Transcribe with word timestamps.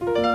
Bye. 0.00 0.27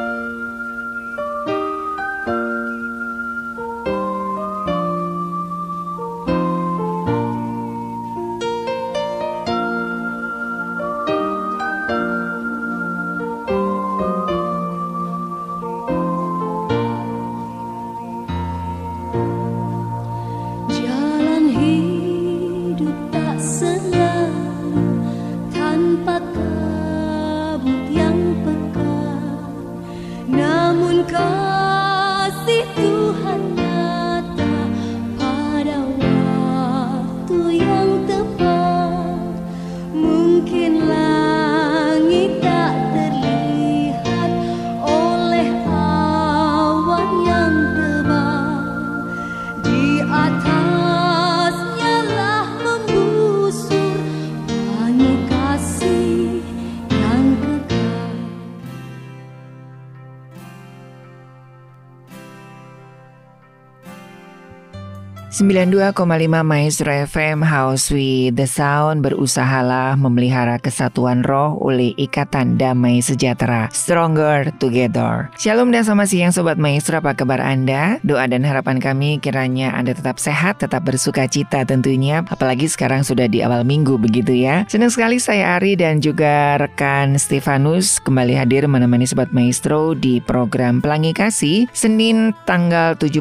92,5 65.33 65.97
Maestro 66.45 66.93
FM 66.93 67.41
House 67.41 67.89
with 67.89 68.37
the 68.37 68.45
Sound 68.45 69.01
berusahalah 69.01 69.97
memelihara 69.97 70.61
kesatuan 70.61 71.25
roh 71.25 71.57
oleh 71.57 71.97
ikatan 71.97 72.61
damai 72.61 73.01
sejahtera 73.01 73.65
Stronger 73.73 74.53
Together. 74.61 75.33
Shalom 75.41 75.73
dan 75.73 75.89
selamat 75.89 76.07
siang 76.13 76.29
Sobat 76.29 76.61
Maestro, 76.61 77.01
apa 77.01 77.17
kabar 77.17 77.41
Anda? 77.41 77.97
Doa 78.05 78.29
dan 78.29 78.45
harapan 78.45 78.77
kami 78.77 79.17
kiranya 79.25 79.73
Anda 79.73 79.97
tetap 79.97 80.21
sehat, 80.21 80.61
tetap 80.61 80.85
bersuka 80.85 81.25
cita 81.25 81.65
tentunya, 81.65 82.21
apalagi 82.29 82.69
sekarang 82.69 83.01
sudah 83.01 83.25
di 83.25 83.41
awal 83.41 83.65
minggu 83.65 83.97
begitu 83.97 84.37
ya. 84.37 84.69
Senang 84.69 84.93
sekali 84.93 85.17
saya 85.17 85.57
Ari 85.57 85.73
dan 85.81 85.97
juga 85.97 86.61
rekan 86.61 87.17
Stefanus 87.17 87.97
kembali 88.05 88.37
hadir 88.37 88.69
menemani 88.69 89.09
Sobat 89.09 89.33
Maestro 89.33 89.97
di 89.97 90.21
program 90.21 90.77
Pelangi 90.77 91.09
Kasih 91.09 91.65
Senin 91.73 92.37
tanggal 92.45 92.93
17 93.01 93.17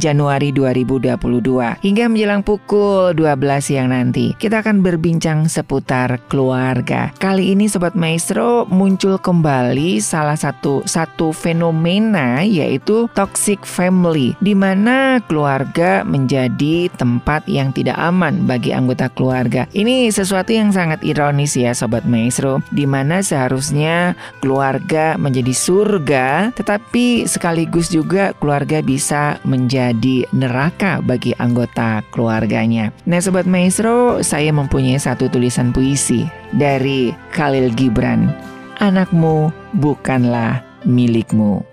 Januari 0.00 0.54
2022 0.54 1.17
hingga 1.22 2.10
menjelang 2.10 2.42
pukul 2.42 3.14
12 3.14 3.38
siang 3.62 3.90
nanti. 3.92 4.34
Kita 4.34 4.64
akan 4.64 4.80
berbincang 4.80 5.46
seputar 5.46 6.18
keluarga. 6.26 7.10
Kali 7.18 7.52
ini 7.52 7.70
Sobat 7.70 7.92
Maestro 7.98 8.64
muncul 8.70 9.20
kembali 9.20 10.00
salah 10.02 10.38
satu 10.38 10.82
satu 10.88 11.30
fenomena 11.30 12.42
yaitu 12.42 13.06
toxic 13.12 13.62
family 13.62 14.34
di 14.40 14.56
mana 14.56 15.20
keluarga 15.28 16.02
menjadi 16.02 16.90
tempat 16.96 17.44
yang 17.46 17.70
tidak 17.70 17.98
aman 18.00 18.48
bagi 18.48 18.74
anggota 18.74 19.12
keluarga. 19.12 19.68
Ini 19.76 20.10
sesuatu 20.10 20.50
yang 20.50 20.72
sangat 20.72 21.04
ironis 21.04 21.54
ya 21.54 21.76
Sobat 21.76 22.08
Maestro 22.08 22.64
di 22.72 22.88
mana 22.88 23.20
seharusnya 23.20 24.16
keluarga 24.40 25.20
menjadi 25.20 25.52
surga 25.52 26.56
tetapi 26.56 27.28
sekaligus 27.28 27.92
juga 27.92 28.32
keluarga 28.38 28.80
bisa 28.80 29.36
menjadi 29.44 29.68
menjadi 29.68 30.24
neraka 30.30 30.98
bagi 31.08 31.32
anggota 31.40 32.04
keluarganya. 32.12 32.92
Nah 33.08 33.24
Sobat 33.24 33.48
Maestro, 33.48 34.20
saya 34.20 34.52
mempunyai 34.52 35.00
satu 35.00 35.32
tulisan 35.32 35.72
puisi 35.72 36.28
dari 36.52 37.16
Khalil 37.32 37.72
Gibran. 37.72 38.28
Anakmu 38.76 39.48
bukanlah 39.80 40.60
milikmu. 40.84 41.64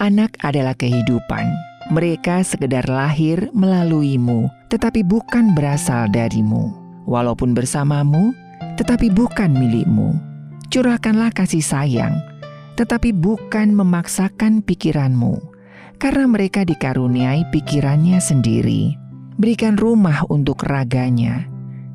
Anak 0.00 0.32
adalah 0.40 0.72
kehidupan. 0.76 1.44
Mereka 1.92 2.40
sekedar 2.40 2.88
lahir 2.88 3.52
melaluimu, 3.52 4.48
tetapi 4.72 5.04
bukan 5.04 5.52
berasal 5.52 6.08
darimu 6.08 6.72
walaupun 7.10 7.52
bersamamu, 7.52 8.32
tetapi 8.80 9.12
bukan 9.12 9.52
milikmu. 9.52 10.16
Curahkanlah 10.72 11.36
kasih 11.36 11.60
sayang, 11.60 12.16
tetapi 12.80 13.12
bukan 13.12 13.76
memaksakan 13.76 14.64
pikiranmu, 14.64 15.36
karena 16.00 16.24
mereka 16.24 16.64
dikaruniai 16.64 17.44
pikirannya 17.52 18.16
sendiri. 18.16 18.96
Berikan 19.36 19.76
rumah 19.76 20.24
untuk 20.32 20.64
raganya, 20.64 21.44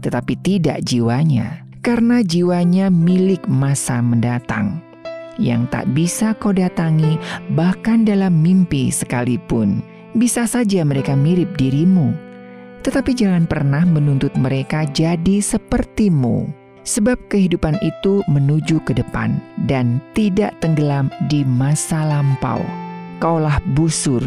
tetapi 0.06 0.38
tidak 0.46 0.86
jiwanya, 0.86 1.66
karena 1.82 2.22
jiwanya 2.22 2.94
milik 2.94 3.42
masa 3.50 3.98
mendatang 4.06 4.86
yang 5.42 5.68
tak 5.68 5.90
bisa 5.92 6.32
kau 6.38 6.56
datangi, 6.56 7.20
bahkan 7.58 8.08
dalam 8.08 8.40
mimpi 8.40 8.88
sekalipun. 8.88 9.84
Bisa 10.16 10.48
saja 10.48 10.86
mereka 10.88 11.12
mirip 11.12 11.60
dirimu, 11.60 12.16
tetapi 12.88 13.12
jangan 13.12 13.44
pernah 13.44 13.84
menuntut 13.84 14.32
mereka 14.40 14.88
jadi 14.88 15.44
sepertimu, 15.44 16.65
sebab 16.86 17.18
kehidupan 17.28 17.76
itu 17.82 18.22
menuju 18.30 18.80
ke 18.86 18.94
depan 18.94 19.42
dan 19.66 20.00
tidak 20.14 20.54
tenggelam 20.62 21.10
di 21.28 21.42
masa 21.44 22.06
lampau. 22.06 22.62
Kaulah 23.20 23.60
busur, 23.74 24.22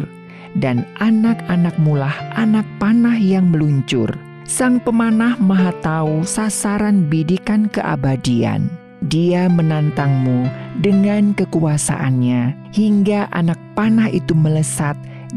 dan 0.59 0.85
anak-anakmu 0.99 1.97
lah 1.99 2.15
anak 2.35 2.67
panah 2.83 3.17
yang 3.17 3.49
meluncur. 3.49 4.11
Sang 4.49 4.81
pemanah 4.81 5.37
maha 5.37 5.77
tahu 5.85 6.25
sasaran 6.25 7.05
bidikan 7.07 7.69
keabadian. 7.69 8.73
Dia 9.13 9.47
menantangmu 9.47 10.49
dengan 10.81 11.37
kekuasaannya 11.37 12.73
hingga 12.73 13.29
anak 13.31 13.61
panah 13.77 14.09
itu 14.09 14.33
melesat 14.33 14.97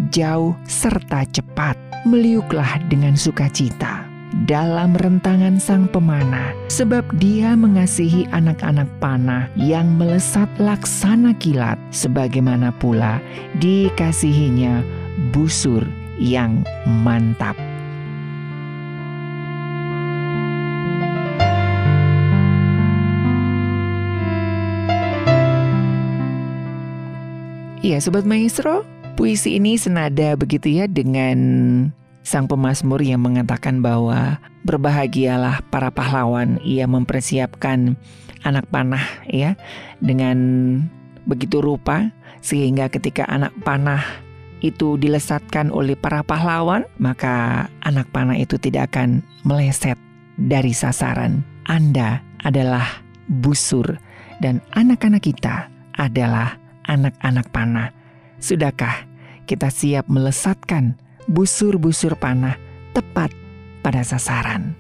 jauh 0.10 0.56
serta 0.64 1.28
cepat 1.30 1.76
meliuklah 2.08 2.80
dengan 2.88 3.14
sukacita 3.14 3.91
dalam 4.50 4.98
rentangan 4.98 5.62
sang 5.62 5.86
pemanah, 5.92 6.56
sebab 6.72 7.06
dia 7.22 7.54
mengasihi 7.54 8.26
anak-anak 8.34 8.90
panah 8.98 9.46
yang 9.60 9.86
melesat 10.00 10.50
laksana 10.58 11.36
kilat, 11.38 11.78
sebagaimana 11.94 12.74
pula 12.82 13.22
dikasihinya 13.62 14.82
busur 15.36 15.86
yang 16.18 16.66
mantap. 17.06 17.54
Iya, 27.82 27.98
Sobat 27.98 28.30
Maestro, 28.30 28.86
Puisi 29.22 29.60
ini 29.60 29.76
senada 29.76 30.34
begitu 30.40 30.72
ya 30.72 30.88
dengan 30.88 31.38
sang 32.22 32.46
pemazmur 32.46 33.02
yang 33.02 33.22
mengatakan 33.26 33.82
bahwa 33.82 34.38
berbahagialah 34.66 35.66
para 35.74 35.90
pahlawan 35.90 36.62
ia 36.62 36.86
mempersiapkan 36.86 37.98
anak 38.46 38.66
panah 38.70 39.02
ya 39.30 39.58
dengan 40.02 40.38
begitu 41.26 41.62
rupa 41.62 42.10
sehingga 42.42 42.90
ketika 42.90 43.26
anak 43.30 43.54
panah 43.62 44.02
itu 44.62 44.98
dilesatkan 44.98 45.74
oleh 45.74 45.98
para 45.98 46.22
pahlawan 46.22 46.86
maka 47.02 47.66
anak 47.82 48.06
panah 48.14 48.38
itu 48.38 48.62
tidak 48.62 48.94
akan 48.94 49.26
meleset 49.42 49.98
dari 50.38 50.74
sasaran. 50.74 51.42
Anda 51.66 52.22
adalah 52.46 53.02
busur 53.30 53.98
dan 54.42 54.62
anak-anak 54.74 55.22
kita 55.26 55.70
adalah 55.98 56.58
anak-anak 56.90 57.46
panah 57.54 57.90
Sudahkah 58.42 59.06
kita 59.46 59.70
siap 59.70 60.10
melesatkan 60.10 60.98
busur-busur 61.32 62.20
panah 62.20 62.60
tepat 62.92 63.32
pada 63.80 64.04
sasaran? 64.04 64.76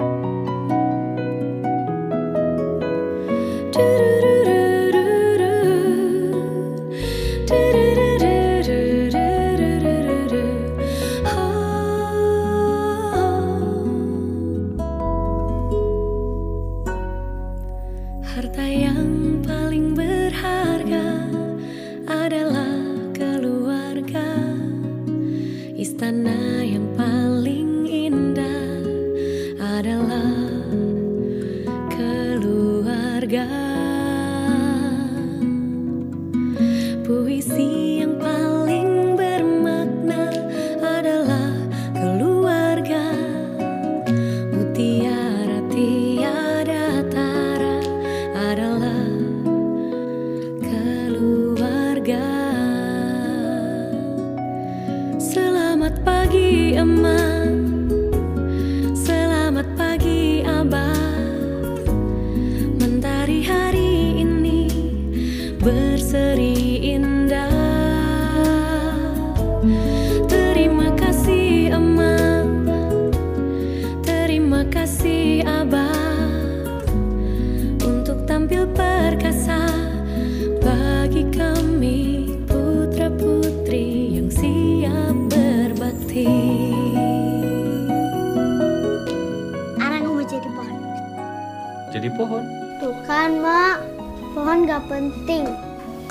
Penting. 94.91 95.47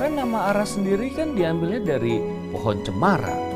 Kan 0.01 0.17
nama 0.17 0.57
arah 0.57 0.65
sendiri 0.65 1.13
kan 1.13 1.37
diambilnya 1.37 2.01
dari 2.01 2.17
pohon 2.49 2.81
cemara. 2.81 3.50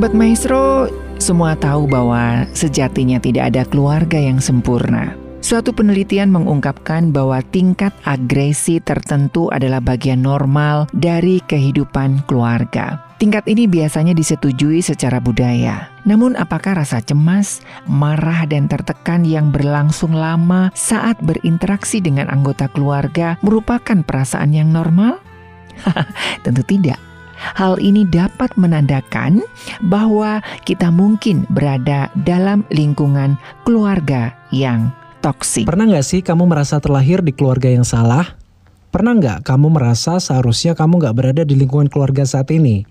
Sobat 0.00 0.16
Maestro, 0.16 0.88
semua 1.20 1.52
tahu 1.52 1.84
bahwa 1.84 2.48
sejatinya 2.56 3.20
tidak 3.20 3.52
ada 3.52 3.68
keluarga 3.68 4.16
yang 4.16 4.40
sempurna. 4.40 5.12
Suatu 5.44 5.76
penelitian 5.76 6.32
mengungkapkan 6.32 7.12
bahwa 7.12 7.44
tingkat 7.52 7.92
agresi 8.08 8.80
tertentu 8.80 9.52
adalah 9.52 9.76
bagian 9.84 10.24
normal 10.24 10.88
dari 10.96 11.44
kehidupan 11.44 12.24
keluarga. 12.24 13.12
Tingkat 13.20 13.44
ini 13.44 13.68
biasanya 13.68 14.16
disetujui 14.16 14.80
secara 14.80 15.20
budaya. 15.20 15.92
Namun 16.08 16.32
apakah 16.32 16.80
rasa 16.80 17.04
cemas, 17.04 17.60
marah 17.84 18.48
dan 18.48 18.72
tertekan 18.72 19.28
yang 19.28 19.52
berlangsung 19.52 20.16
lama 20.16 20.72
saat 20.72 21.20
berinteraksi 21.20 22.00
dengan 22.00 22.32
anggota 22.32 22.72
keluarga 22.72 23.36
merupakan 23.44 24.00
perasaan 24.00 24.56
yang 24.56 24.72
normal? 24.72 25.20
Tentu 26.48 26.64
tidak. 26.64 27.09
Hal 27.56 27.80
ini 27.80 28.04
dapat 28.04 28.52
menandakan 28.60 29.40
bahwa 29.84 30.44
kita 30.68 30.92
mungkin 30.92 31.48
berada 31.48 32.12
dalam 32.26 32.62
lingkungan 32.68 33.40
keluarga 33.64 34.36
yang 34.52 34.92
toksik. 35.24 35.68
Pernah 35.68 35.88
nggak 35.88 36.06
sih 36.06 36.20
kamu 36.20 36.48
merasa 36.48 36.80
terlahir 36.80 37.20
di 37.24 37.32
keluarga 37.32 37.68
yang 37.68 37.84
salah? 37.84 38.36
Pernah 38.90 39.14
nggak 39.16 39.38
kamu 39.46 39.70
merasa 39.70 40.18
seharusnya 40.18 40.74
kamu 40.74 40.98
nggak 40.98 41.16
berada 41.16 41.42
di 41.46 41.54
lingkungan 41.54 41.86
keluarga 41.86 42.26
saat 42.26 42.50
ini? 42.50 42.82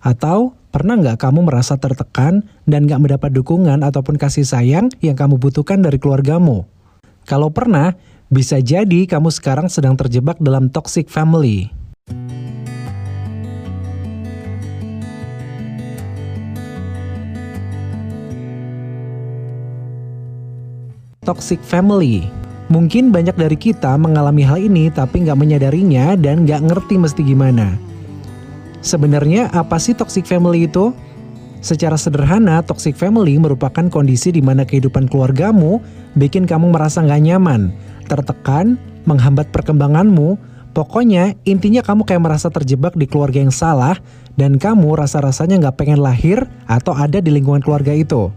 Atau 0.00 0.56
pernah 0.72 0.96
nggak 0.96 1.20
kamu 1.20 1.44
merasa 1.44 1.76
tertekan 1.76 2.48
dan 2.64 2.88
nggak 2.88 3.00
mendapat 3.04 3.30
dukungan 3.36 3.84
ataupun 3.84 4.16
kasih 4.16 4.48
sayang 4.48 4.88
yang 5.04 5.18
kamu 5.18 5.36
butuhkan 5.36 5.84
dari 5.84 6.00
keluargamu? 6.00 6.64
Kalau 7.28 7.52
pernah, 7.52 7.92
bisa 8.32 8.62
jadi 8.64 9.04
kamu 9.04 9.28
sekarang 9.28 9.68
sedang 9.68 9.98
terjebak 9.98 10.40
dalam 10.40 10.72
toxic 10.72 11.12
family. 11.12 11.68
Toxic 21.30 21.62
family. 21.62 22.26
Mungkin 22.66 23.14
banyak 23.14 23.38
dari 23.38 23.54
kita 23.54 23.94
mengalami 23.94 24.42
hal 24.42 24.58
ini 24.58 24.90
tapi 24.90 25.22
nggak 25.22 25.38
menyadarinya 25.38 26.18
dan 26.18 26.42
nggak 26.42 26.66
ngerti 26.66 26.98
mesti 26.98 27.22
gimana. 27.22 27.78
Sebenarnya 28.82 29.46
apa 29.54 29.78
sih 29.78 29.94
toxic 29.94 30.26
family 30.26 30.66
itu? 30.66 30.90
Secara 31.62 31.94
sederhana, 31.94 32.64
toxic 32.66 32.98
family 32.98 33.36
merupakan 33.38 33.86
kondisi 33.92 34.34
di 34.34 34.42
mana 34.42 34.66
kehidupan 34.66 35.06
keluargamu 35.06 35.78
bikin 36.18 36.48
kamu 36.48 36.72
merasa 36.72 37.04
nggak 37.04 37.22
nyaman, 37.30 37.70
tertekan, 38.10 38.74
menghambat 39.06 39.52
perkembanganmu. 39.54 40.34
Pokoknya 40.70 41.34
intinya 41.44 41.82
kamu 41.82 42.06
kayak 42.06 42.22
merasa 42.22 42.48
terjebak 42.48 42.94
di 42.94 43.04
keluarga 43.04 43.42
yang 43.42 43.52
salah 43.52 43.98
dan 44.38 44.56
kamu 44.56 44.96
rasa-rasanya 44.96 45.58
nggak 45.60 45.76
pengen 45.76 46.00
lahir 46.00 46.46
atau 46.70 46.96
ada 46.96 47.18
di 47.20 47.28
lingkungan 47.28 47.60
keluarga 47.60 47.92
itu. 47.92 48.32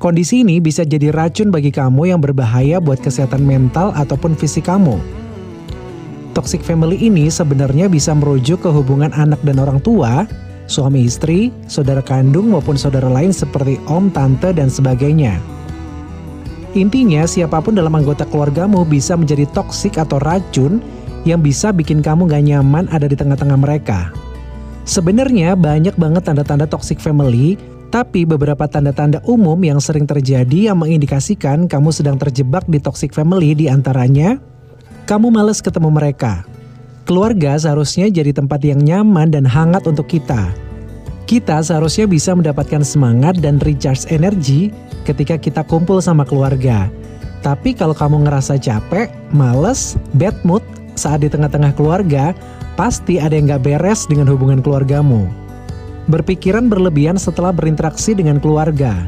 Kondisi 0.00 0.40
ini 0.40 0.64
bisa 0.64 0.80
jadi 0.80 1.12
racun 1.12 1.52
bagi 1.52 1.68
kamu 1.68 2.08
yang 2.08 2.24
berbahaya 2.24 2.80
buat 2.80 3.04
kesehatan 3.04 3.44
mental 3.44 3.92
ataupun 3.92 4.32
fisik 4.32 4.64
kamu. 4.64 4.96
Toxic 6.32 6.64
family 6.64 6.96
ini 6.96 7.28
sebenarnya 7.28 7.84
bisa 7.84 8.16
merujuk 8.16 8.64
ke 8.64 8.72
hubungan 8.72 9.12
anak 9.12 9.36
dan 9.44 9.60
orang 9.60 9.76
tua, 9.84 10.24
suami 10.72 11.04
istri, 11.04 11.52
saudara 11.68 12.00
kandung 12.00 12.48
maupun 12.48 12.80
saudara 12.80 13.12
lain 13.12 13.28
seperti 13.28 13.76
om, 13.92 14.08
tante, 14.08 14.56
dan 14.56 14.72
sebagainya. 14.72 15.36
Intinya, 16.72 17.28
siapa 17.28 17.60
pun 17.60 17.76
dalam 17.76 17.92
anggota 17.92 18.24
keluargamu 18.24 18.88
bisa 18.88 19.20
menjadi 19.20 19.44
toksik 19.52 20.00
atau 20.00 20.16
racun 20.24 20.80
yang 21.28 21.44
bisa 21.44 21.76
bikin 21.76 22.00
kamu 22.00 22.24
gak 22.24 22.48
nyaman 22.48 22.88
ada 22.88 23.04
di 23.04 23.20
tengah-tengah 23.20 23.58
mereka. 23.60 24.08
Sebenarnya 24.88 25.60
banyak 25.60 25.92
banget 26.00 26.24
tanda-tanda 26.24 26.64
toxic 26.64 26.96
family, 26.96 27.60
tapi 27.90 28.22
beberapa 28.22 28.70
tanda-tanda 28.70 29.18
umum 29.26 29.58
yang 29.58 29.82
sering 29.82 30.06
terjadi 30.06 30.70
yang 30.70 30.78
mengindikasikan 30.78 31.66
kamu 31.66 31.90
sedang 31.90 32.16
terjebak 32.16 32.62
di 32.70 32.78
toxic 32.78 33.10
family 33.10 33.50
di 33.58 33.66
antaranya, 33.66 34.38
kamu 35.10 35.34
males 35.34 35.58
ketemu 35.58 35.90
mereka. 35.90 36.46
Keluarga 37.02 37.58
seharusnya 37.58 38.06
jadi 38.06 38.30
tempat 38.30 38.62
yang 38.62 38.78
nyaman 38.78 39.34
dan 39.34 39.42
hangat 39.42 39.82
untuk 39.90 40.06
kita. 40.06 40.54
Kita 41.26 41.58
seharusnya 41.58 42.06
bisa 42.06 42.30
mendapatkan 42.30 42.86
semangat 42.86 43.42
dan 43.42 43.58
recharge 43.58 44.06
energi 44.14 44.70
ketika 45.02 45.34
kita 45.34 45.66
kumpul 45.66 45.98
sama 45.98 46.22
keluarga. 46.22 46.86
Tapi 47.42 47.74
kalau 47.74 47.98
kamu 47.98 48.22
ngerasa 48.22 48.54
capek, 48.62 49.10
males, 49.34 49.98
bad 50.14 50.38
mood 50.46 50.62
saat 50.94 51.26
di 51.26 51.28
tengah-tengah 51.32 51.74
keluarga, 51.74 52.30
pasti 52.78 53.18
ada 53.18 53.34
yang 53.34 53.50
gak 53.50 53.66
beres 53.66 54.06
dengan 54.06 54.30
hubungan 54.30 54.62
keluargamu. 54.62 55.26
Berpikiran 56.10 56.66
berlebihan 56.66 57.14
setelah 57.14 57.54
berinteraksi 57.54 58.18
dengan 58.18 58.42
keluarga. 58.42 59.06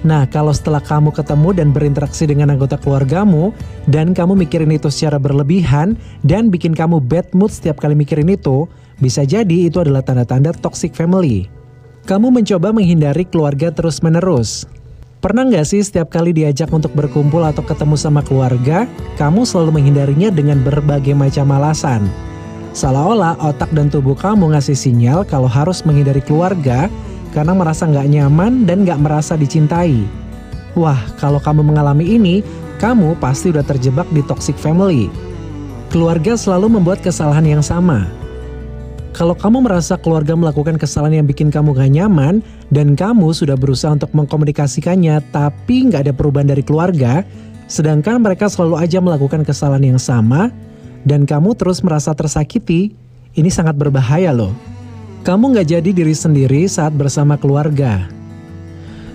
Nah, 0.00 0.24
kalau 0.26 0.50
setelah 0.50 0.80
kamu 0.80 1.12
ketemu 1.12 1.48
dan 1.52 1.68
berinteraksi 1.70 2.24
dengan 2.24 2.56
anggota 2.56 2.80
keluargamu, 2.80 3.52
dan 3.84 4.16
kamu 4.16 4.34
mikirin 4.34 4.72
itu 4.72 4.88
secara 4.88 5.20
berlebihan, 5.20 5.94
dan 6.24 6.48
bikin 6.48 6.72
kamu 6.72 7.04
bad 7.04 7.28
mood 7.36 7.52
setiap 7.52 7.78
kali 7.78 7.92
mikirin 7.92 8.32
itu, 8.32 8.64
bisa 8.98 9.28
jadi 9.28 9.68
itu 9.68 9.78
adalah 9.78 10.00
tanda-tanda 10.00 10.56
toxic 10.56 10.96
family. 10.96 11.52
Kamu 12.08 12.32
mencoba 12.32 12.72
menghindari 12.74 13.28
keluarga 13.28 13.68
terus-menerus. 13.70 14.64
Pernah 15.22 15.46
nggak 15.46 15.68
sih 15.68 15.84
setiap 15.84 16.10
kali 16.10 16.34
diajak 16.34 16.72
untuk 16.74 16.96
berkumpul 16.98 17.46
atau 17.46 17.62
ketemu 17.62 17.94
sama 17.94 18.26
keluarga, 18.26 18.90
kamu 19.20 19.46
selalu 19.46 19.78
menghindarinya 19.78 20.34
dengan 20.34 20.64
berbagai 20.66 21.14
macam 21.14 21.46
alasan? 21.54 22.31
Seolah-olah 22.72 23.36
otak 23.44 23.68
dan 23.76 23.92
tubuh 23.92 24.16
kamu 24.16 24.56
ngasih 24.56 24.72
sinyal 24.72 25.28
kalau 25.28 25.44
harus 25.44 25.84
menghindari 25.84 26.24
keluarga 26.24 26.88
karena 27.36 27.52
merasa 27.52 27.84
nggak 27.84 28.08
nyaman 28.08 28.64
dan 28.64 28.88
nggak 28.88 29.00
merasa 29.00 29.36
dicintai. 29.36 30.00
Wah, 30.72 30.96
kalau 31.20 31.36
kamu 31.36 31.60
mengalami 31.68 32.16
ini, 32.16 32.40
kamu 32.80 33.20
pasti 33.20 33.52
udah 33.52 33.60
terjebak 33.60 34.08
di 34.16 34.24
toxic 34.24 34.56
family. 34.56 35.12
Keluarga 35.92 36.32
selalu 36.32 36.80
membuat 36.80 37.04
kesalahan 37.04 37.44
yang 37.44 37.60
sama. 37.60 38.08
Kalau 39.12 39.36
kamu 39.36 39.68
merasa 39.68 40.00
keluarga 40.00 40.32
melakukan 40.32 40.80
kesalahan 40.80 41.20
yang 41.20 41.28
bikin 41.28 41.52
kamu 41.52 41.76
gak 41.76 41.92
nyaman, 41.92 42.40
dan 42.72 42.96
kamu 42.96 43.36
sudah 43.36 43.60
berusaha 43.60 43.92
untuk 43.92 44.08
mengkomunikasikannya 44.16 45.20
tapi 45.28 45.92
nggak 45.92 46.08
ada 46.08 46.12
perubahan 46.16 46.48
dari 46.48 46.64
keluarga, 46.64 47.20
sedangkan 47.68 48.24
mereka 48.24 48.48
selalu 48.48 48.80
aja 48.80 49.04
melakukan 49.04 49.44
kesalahan 49.44 49.84
yang 49.84 50.00
sama, 50.00 50.48
dan 51.02 51.26
kamu 51.26 51.54
terus 51.58 51.82
merasa 51.82 52.14
tersakiti, 52.14 52.94
ini 53.34 53.50
sangat 53.50 53.74
berbahaya 53.78 54.30
loh. 54.30 54.54
Kamu 55.22 55.54
nggak 55.54 55.68
jadi 55.78 55.90
diri 55.94 56.14
sendiri 56.14 56.66
saat 56.66 56.90
bersama 56.94 57.38
keluarga. 57.38 58.10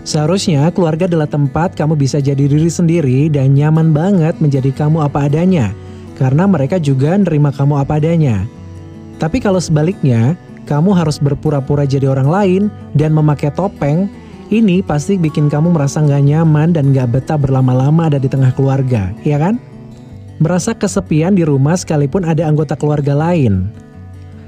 Seharusnya 0.07 0.71
keluarga 0.71 1.03
adalah 1.03 1.27
tempat 1.27 1.75
kamu 1.75 1.99
bisa 1.99 2.23
jadi 2.23 2.47
diri 2.47 2.71
sendiri 2.71 3.27
dan 3.27 3.51
nyaman 3.51 3.91
banget 3.91 4.39
menjadi 4.39 4.71
kamu 4.71 5.03
apa 5.03 5.27
adanya, 5.27 5.75
karena 6.15 6.47
mereka 6.47 6.79
juga 6.79 7.19
nerima 7.19 7.51
kamu 7.51 7.83
apa 7.83 7.99
adanya. 7.99 8.47
Tapi 9.19 9.43
kalau 9.43 9.59
sebaliknya, 9.59 10.39
kamu 10.63 10.95
harus 10.95 11.19
berpura-pura 11.19 11.83
jadi 11.83 12.07
orang 12.07 12.29
lain 12.31 12.63
dan 12.95 13.11
memakai 13.11 13.51
topeng, 13.51 14.07
ini 14.47 14.79
pasti 14.79 15.19
bikin 15.19 15.51
kamu 15.51 15.75
merasa 15.75 15.99
nggak 15.99 16.23
nyaman 16.23 16.71
dan 16.71 16.95
nggak 16.95 17.11
betah 17.11 17.35
berlama-lama 17.35 18.07
ada 18.07 18.15
di 18.15 18.31
tengah 18.31 18.55
keluarga, 18.55 19.11
ya 19.27 19.35
kan? 19.35 19.59
Merasa 20.37 20.73
kesepian 20.73 21.33
di 21.33 21.45
rumah 21.45 21.77
sekalipun 21.77 22.25
ada 22.25 22.45
anggota 22.45 22.77
keluarga 22.77 23.13
lain. 23.13 23.69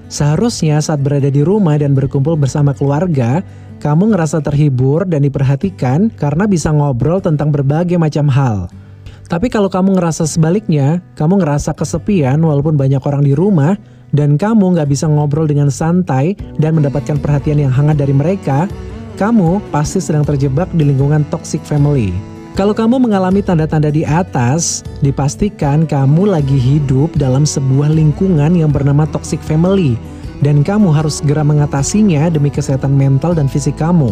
Seharusnya 0.10 0.82
saat 0.82 1.06
berada 1.06 1.30
di 1.30 1.46
rumah 1.46 1.78
dan 1.78 1.94
berkumpul 1.94 2.34
bersama 2.34 2.74
keluarga, 2.74 3.46
kamu 3.78 4.12
ngerasa 4.12 4.42
terhibur 4.42 5.06
dan 5.06 5.22
diperhatikan 5.22 6.10
karena 6.18 6.50
bisa 6.50 6.74
ngobrol 6.74 7.22
tentang 7.22 7.54
berbagai 7.54 8.02
macam 8.02 8.26
hal. 8.26 8.58
Tapi 9.30 9.46
kalau 9.54 9.70
kamu 9.70 10.02
ngerasa 10.02 10.26
sebaliknya, 10.26 11.06
kamu 11.14 11.46
ngerasa 11.46 11.78
kesepian 11.78 12.42
walaupun 12.42 12.74
banyak 12.74 12.98
orang 13.06 13.22
di 13.22 13.38
rumah, 13.38 13.78
dan 14.10 14.42
kamu 14.42 14.74
nggak 14.74 14.90
bisa 14.90 15.06
ngobrol 15.06 15.46
dengan 15.46 15.70
santai 15.70 16.34
dan 16.58 16.74
mendapatkan 16.82 17.22
perhatian 17.22 17.62
yang 17.62 17.70
hangat 17.70 18.02
dari 18.02 18.10
mereka, 18.10 18.66
kamu 19.22 19.62
pasti 19.70 20.02
sedang 20.02 20.26
terjebak 20.26 20.66
di 20.74 20.90
lingkungan 20.90 21.22
toxic 21.30 21.62
family. 21.62 22.10
Kalau 22.60 22.76
kamu 22.76 23.00
mengalami 23.00 23.40
tanda-tanda 23.40 23.88
di 23.88 24.04
atas, 24.04 24.84
dipastikan 25.00 25.88
kamu 25.88 26.28
lagi 26.28 26.60
hidup 26.60 27.08
dalam 27.16 27.48
sebuah 27.48 27.88
lingkungan 27.88 28.52
yang 28.52 28.68
bernama 28.68 29.08
toxic 29.08 29.40
family 29.40 29.96
dan 30.44 30.60
kamu 30.60 30.92
harus 30.92 31.24
segera 31.24 31.40
mengatasinya 31.40 32.28
demi 32.28 32.52
kesehatan 32.52 32.92
mental 33.00 33.32
dan 33.32 33.48
fisik 33.48 33.80
kamu. 33.80 34.12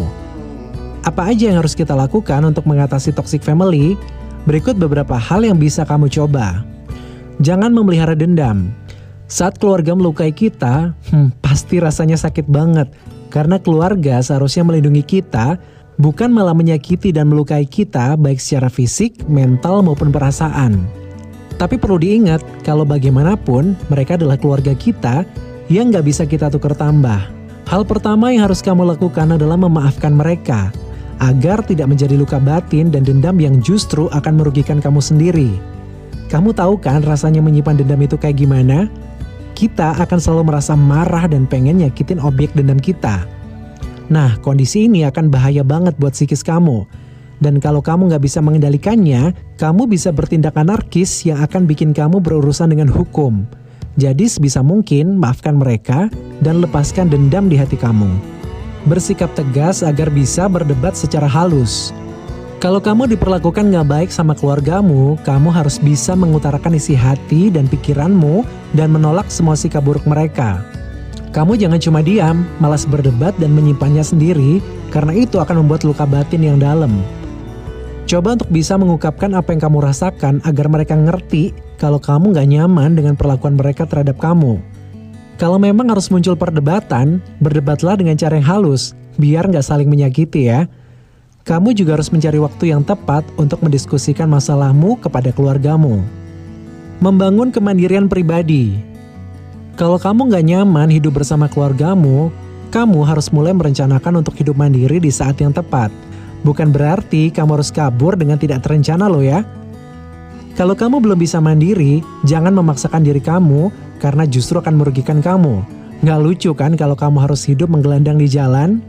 Apa 1.04 1.28
aja 1.28 1.52
yang 1.52 1.60
harus 1.60 1.76
kita 1.76 1.92
lakukan 1.92 2.40
untuk 2.40 2.64
mengatasi 2.64 3.12
toxic 3.12 3.44
family? 3.44 4.00
Berikut 4.48 4.80
beberapa 4.80 5.20
hal 5.20 5.44
yang 5.44 5.60
bisa 5.60 5.84
kamu 5.84 6.08
coba. 6.08 6.64
Jangan 7.44 7.68
memelihara 7.68 8.16
dendam. 8.16 8.72
Saat 9.28 9.60
keluarga 9.60 9.92
melukai 9.92 10.32
kita, 10.32 10.96
hmm, 11.12 11.36
pasti 11.44 11.84
rasanya 11.84 12.16
sakit 12.16 12.48
banget 12.48 12.88
karena 13.28 13.60
keluarga 13.60 14.24
seharusnya 14.24 14.64
melindungi 14.64 15.04
kita 15.04 15.60
bukan 15.98 16.30
malah 16.30 16.54
menyakiti 16.54 17.10
dan 17.10 17.28
melukai 17.28 17.66
kita 17.66 18.14
baik 18.14 18.38
secara 18.38 18.70
fisik, 18.70 19.18
mental 19.26 19.82
maupun 19.82 20.14
perasaan. 20.14 20.86
Tapi 21.58 21.74
perlu 21.74 21.98
diingat 21.98 22.38
kalau 22.62 22.86
bagaimanapun 22.86 23.74
mereka 23.90 24.14
adalah 24.14 24.38
keluarga 24.38 24.72
kita 24.78 25.26
yang 25.66 25.90
gak 25.90 26.06
bisa 26.06 26.22
kita 26.22 26.48
tukar 26.48 26.72
tambah. 26.78 27.18
Hal 27.68 27.84
pertama 27.84 28.32
yang 28.32 28.48
harus 28.48 28.64
kamu 28.64 28.96
lakukan 28.96 29.36
adalah 29.36 29.58
memaafkan 29.58 30.14
mereka 30.14 30.72
agar 31.18 31.60
tidak 31.66 31.90
menjadi 31.90 32.14
luka 32.14 32.38
batin 32.38 32.94
dan 32.94 33.02
dendam 33.02 33.36
yang 33.42 33.58
justru 33.60 34.06
akan 34.14 34.38
merugikan 34.38 34.78
kamu 34.78 35.02
sendiri. 35.02 35.50
Kamu 36.30 36.54
tahu 36.54 36.78
kan 36.78 37.02
rasanya 37.02 37.42
menyimpan 37.42 37.82
dendam 37.82 37.98
itu 38.00 38.14
kayak 38.14 38.38
gimana? 38.38 38.86
Kita 39.58 39.98
akan 39.98 40.18
selalu 40.22 40.54
merasa 40.54 40.78
marah 40.78 41.26
dan 41.26 41.50
pengen 41.50 41.82
nyakitin 41.82 42.22
objek 42.22 42.54
dendam 42.54 42.78
kita. 42.78 43.26
Nah, 44.08 44.40
kondisi 44.40 44.88
ini 44.88 45.04
akan 45.04 45.28
bahaya 45.28 45.60
banget 45.60 45.96
buat 46.00 46.16
psikis 46.16 46.40
kamu. 46.40 46.88
Dan 47.38 47.62
kalau 47.62 47.78
kamu 47.78 48.10
nggak 48.10 48.24
bisa 48.24 48.42
mengendalikannya, 48.42 49.36
kamu 49.60 49.86
bisa 49.86 50.10
bertindak 50.10 50.58
anarkis 50.58 51.22
yang 51.22 51.38
akan 51.38 51.70
bikin 51.70 51.94
kamu 51.94 52.18
berurusan 52.18 52.74
dengan 52.74 52.90
hukum. 52.90 53.46
Jadi 53.98 54.26
sebisa 54.26 54.62
mungkin 54.62 55.18
maafkan 55.18 55.58
mereka 55.58 56.10
dan 56.42 56.62
lepaskan 56.62 57.10
dendam 57.10 57.46
di 57.46 57.58
hati 57.58 57.78
kamu. 57.78 58.10
Bersikap 58.86 59.30
tegas 59.34 59.82
agar 59.82 60.10
bisa 60.10 60.46
berdebat 60.46 60.94
secara 60.94 61.26
halus. 61.26 61.90
Kalau 62.58 62.82
kamu 62.82 63.14
diperlakukan 63.14 63.70
nggak 63.70 63.86
baik 63.86 64.10
sama 64.10 64.34
keluargamu, 64.34 65.14
kamu 65.22 65.50
harus 65.54 65.78
bisa 65.78 66.18
mengutarakan 66.18 66.74
isi 66.74 66.98
hati 66.98 67.54
dan 67.54 67.70
pikiranmu 67.70 68.42
dan 68.74 68.90
menolak 68.90 69.30
semua 69.30 69.54
sikap 69.54 69.86
buruk 69.86 70.02
mereka. 70.10 70.77
Kamu 71.28 71.60
jangan 71.60 71.76
cuma 71.76 72.00
diam, 72.00 72.48
malas 72.56 72.88
berdebat 72.88 73.36
dan 73.36 73.52
menyimpannya 73.52 74.00
sendiri, 74.00 74.64
karena 74.88 75.12
itu 75.12 75.36
akan 75.36 75.64
membuat 75.64 75.84
luka 75.84 76.08
batin 76.08 76.40
yang 76.40 76.56
dalam. 76.56 77.04
Coba 78.08 78.40
untuk 78.40 78.48
bisa 78.48 78.80
mengungkapkan 78.80 79.36
apa 79.36 79.52
yang 79.52 79.60
kamu 79.68 79.84
rasakan 79.84 80.40
agar 80.48 80.66
mereka 80.72 80.96
ngerti 80.96 81.52
kalau 81.76 82.00
kamu 82.00 82.32
gak 82.32 82.48
nyaman 82.48 82.96
dengan 82.96 83.12
perlakuan 83.12 83.60
mereka 83.60 83.84
terhadap 83.84 84.16
kamu. 84.16 84.56
Kalau 85.36 85.60
memang 85.60 85.92
harus 85.92 86.08
muncul 86.08 86.32
perdebatan, 86.32 87.20
berdebatlah 87.44 88.00
dengan 88.00 88.16
cara 88.16 88.40
yang 88.40 88.48
halus, 88.48 88.96
biar 89.20 89.52
gak 89.52 89.62
saling 89.62 89.92
menyakiti 89.92 90.48
ya. 90.48 90.64
Kamu 91.44 91.76
juga 91.76 92.00
harus 92.00 92.08
mencari 92.08 92.40
waktu 92.40 92.72
yang 92.72 92.80
tepat 92.80 93.28
untuk 93.36 93.60
mendiskusikan 93.60 94.32
masalahmu 94.32 94.96
kepada 95.04 95.28
keluargamu. 95.28 96.00
Membangun 97.04 97.52
kemandirian 97.52 98.08
pribadi, 98.08 98.80
kalau 99.78 99.94
kamu 99.94 100.34
nggak 100.34 100.44
nyaman 100.50 100.90
hidup 100.90 101.22
bersama 101.22 101.46
keluargamu, 101.46 102.34
kamu 102.74 102.98
harus 103.06 103.30
mulai 103.30 103.54
merencanakan 103.54 104.20
untuk 104.20 104.34
hidup 104.34 104.58
mandiri 104.58 104.98
di 104.98 105.06
saat 105.06 105.38
yang 105.38 105.54
tepat. 105.54 105.94
Bukan 106.42 106.74
berarti 106.74 107.30
kamu 107.30 107.62
harus 107.62 107.70
kabur 107.70 108.18
dengan 108.18 108.42
tidak 108.42 108.66
terencana 108.66 109.06
loh 109.06 109.22
ya. 109.22 109.46
Kalau 110.58 110.74
kamu 110.74 110.98
belum 110.98 111.18
bisa 111.22 111.38
mandiri, 111.38 112.02
jangan 112.26 112.50
memaksakan 112.58 113.06
diri 113.06 113.22
kamu 113.22 113.70
karena 114.02 114.26
justru 114.26 114.58
akan 114.58 114.82
merugikan 114.82 115.22
kamu. 115.22 115.62
Nggak 116.02 116.18
lucu 116.26 116.50
kan 116.58 116.74
kalau 116.74 116.98
kamu 116.98 117.30
harus 117.30 117.46
hidup 117.46 117.70
menggelandang 117.70 118.18
di 118.18 118.26
jalan? 118.26 118.82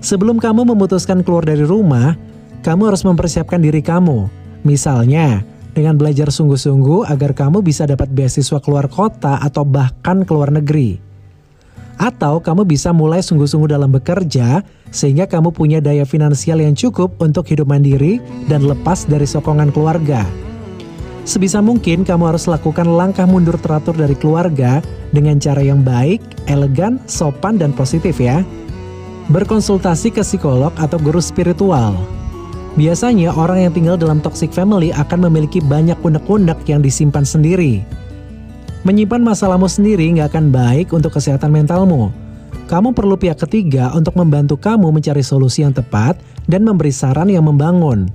Sebelum 0.00 0.40
kamu 0.40 0.72
memutuskan 0.72 1.20
keluar 1.20 1.44
dari 1.44 1.68
rumah, 1.68 2.16
kamu 2.64 2.88
harus 2.88 3.04
mempersiapkan 3.04 3.60
diri 3.60 3.84
kamu. 3.84 4.24
Misalnya, 4.64 5.44
dengan 5.78 5.94
belajar 5.94 6.34
sungguh-sungguh 6.34 7.06
agar 7.06 7.38
kamu 7.38 7.62
bisa 7.62 7.86
dapat 7.86 8.10
beasiswa 8.10 8.58
keluar 8.58 8.90
kota 8.90 9.38
atau 9.38 9.62
bahkan 9.62 10.26
keluar 10.26 10.50
negeri. 10.50 10.98
Atau 12.02 12.42
kamu 12.42 12.66
bisa 12.66 12.90
mulai 12.90 13.22
sungguh-sungguh 13.22 13.70
dalam 13.70 13.94
bekerja 13.94 14.66
sehingga 14.90 15.30
kamu 15.30 15.54
punya 15.54 15.78
daya 15.78 16.02
finansial 16.02 16.58
yang 16.58 16.74
cukup 16.74 17.14
untuk 17.22 17.46
hidup 17.46 17.70
mandiri 17.70 18.18
dan 18.50 18.66
lepas 18.66 19.06
dari 19.06 19.22
sokongan 19.22 19.70
keluarga. 19.70 20.26
Sebisa 21.22 21.62
mungkin 21.62 22.02
kamu 22.02 22.34
harus 22.34 22.50
lakukan 22.50 22.88
langkah 22.88 23.28
mundur 23.28 23.54
teratur 23.62 23.94
dari 23.94 24.18
keluarga 24.18 24.82
dengan 25.14 25.38
cara 25.38 25.62
yang 25.62 25.86
baik, 25.86 26.18
elegan, 26.50 26.98
sopan, 27.06 27.54
dan 27.60 27.70
positif 27.70 28.18
ya. 28.18 28.42
Berkonsultasi 29.28 30.10
ke 30.10 30.24
psikolog 30.24 30.72
atau 30.80 30.96
guru 30.96 31.20
spiritual. 31.20 32.17
Biasanya 32.78 33.34
orang 33.34 33.66
yang 33.66 33.72
tinggal 33.74 33.98
dalam 33.98 34.22
toxic 34.22 34.54
family 34.54 34.94
akan 34.94 35.26
memiliki 35.26 35.58
banyak 35.58 35.98
unek-unek 35.98 36.62
yang 36.70 36.78
disimpan 36.78 37.26
sendiri. 37.26 37.82
Menyimpan 38.86 39.18
masalahmu 39.18 39.66
sendiri 39.66 40.06
nggak 40.14 40.30
akan 40.30 40.54
baik 40.54 40.94
untuk 40.94 41.18
kesehatan 41.18 41.50
mentalmu. 41.50 42.14
Kamu 42.70 42.94
perlu 42.94 43.18
pihak 43.18 43.42
ketiga 43.42 43.90
untuk 43.98 44.14
membantu 44.14 44.54
kamu 44.54 44.94
mencari 44.94 45.26
solusi 45.26 45.66
yang 45.66 45.74
tepat 45.74 46.22
dan 46.46 46.62
memberi 46.62 46.94
saran 46.94 47.26
yang 47.26 47.50
membangun. 47.50 48.06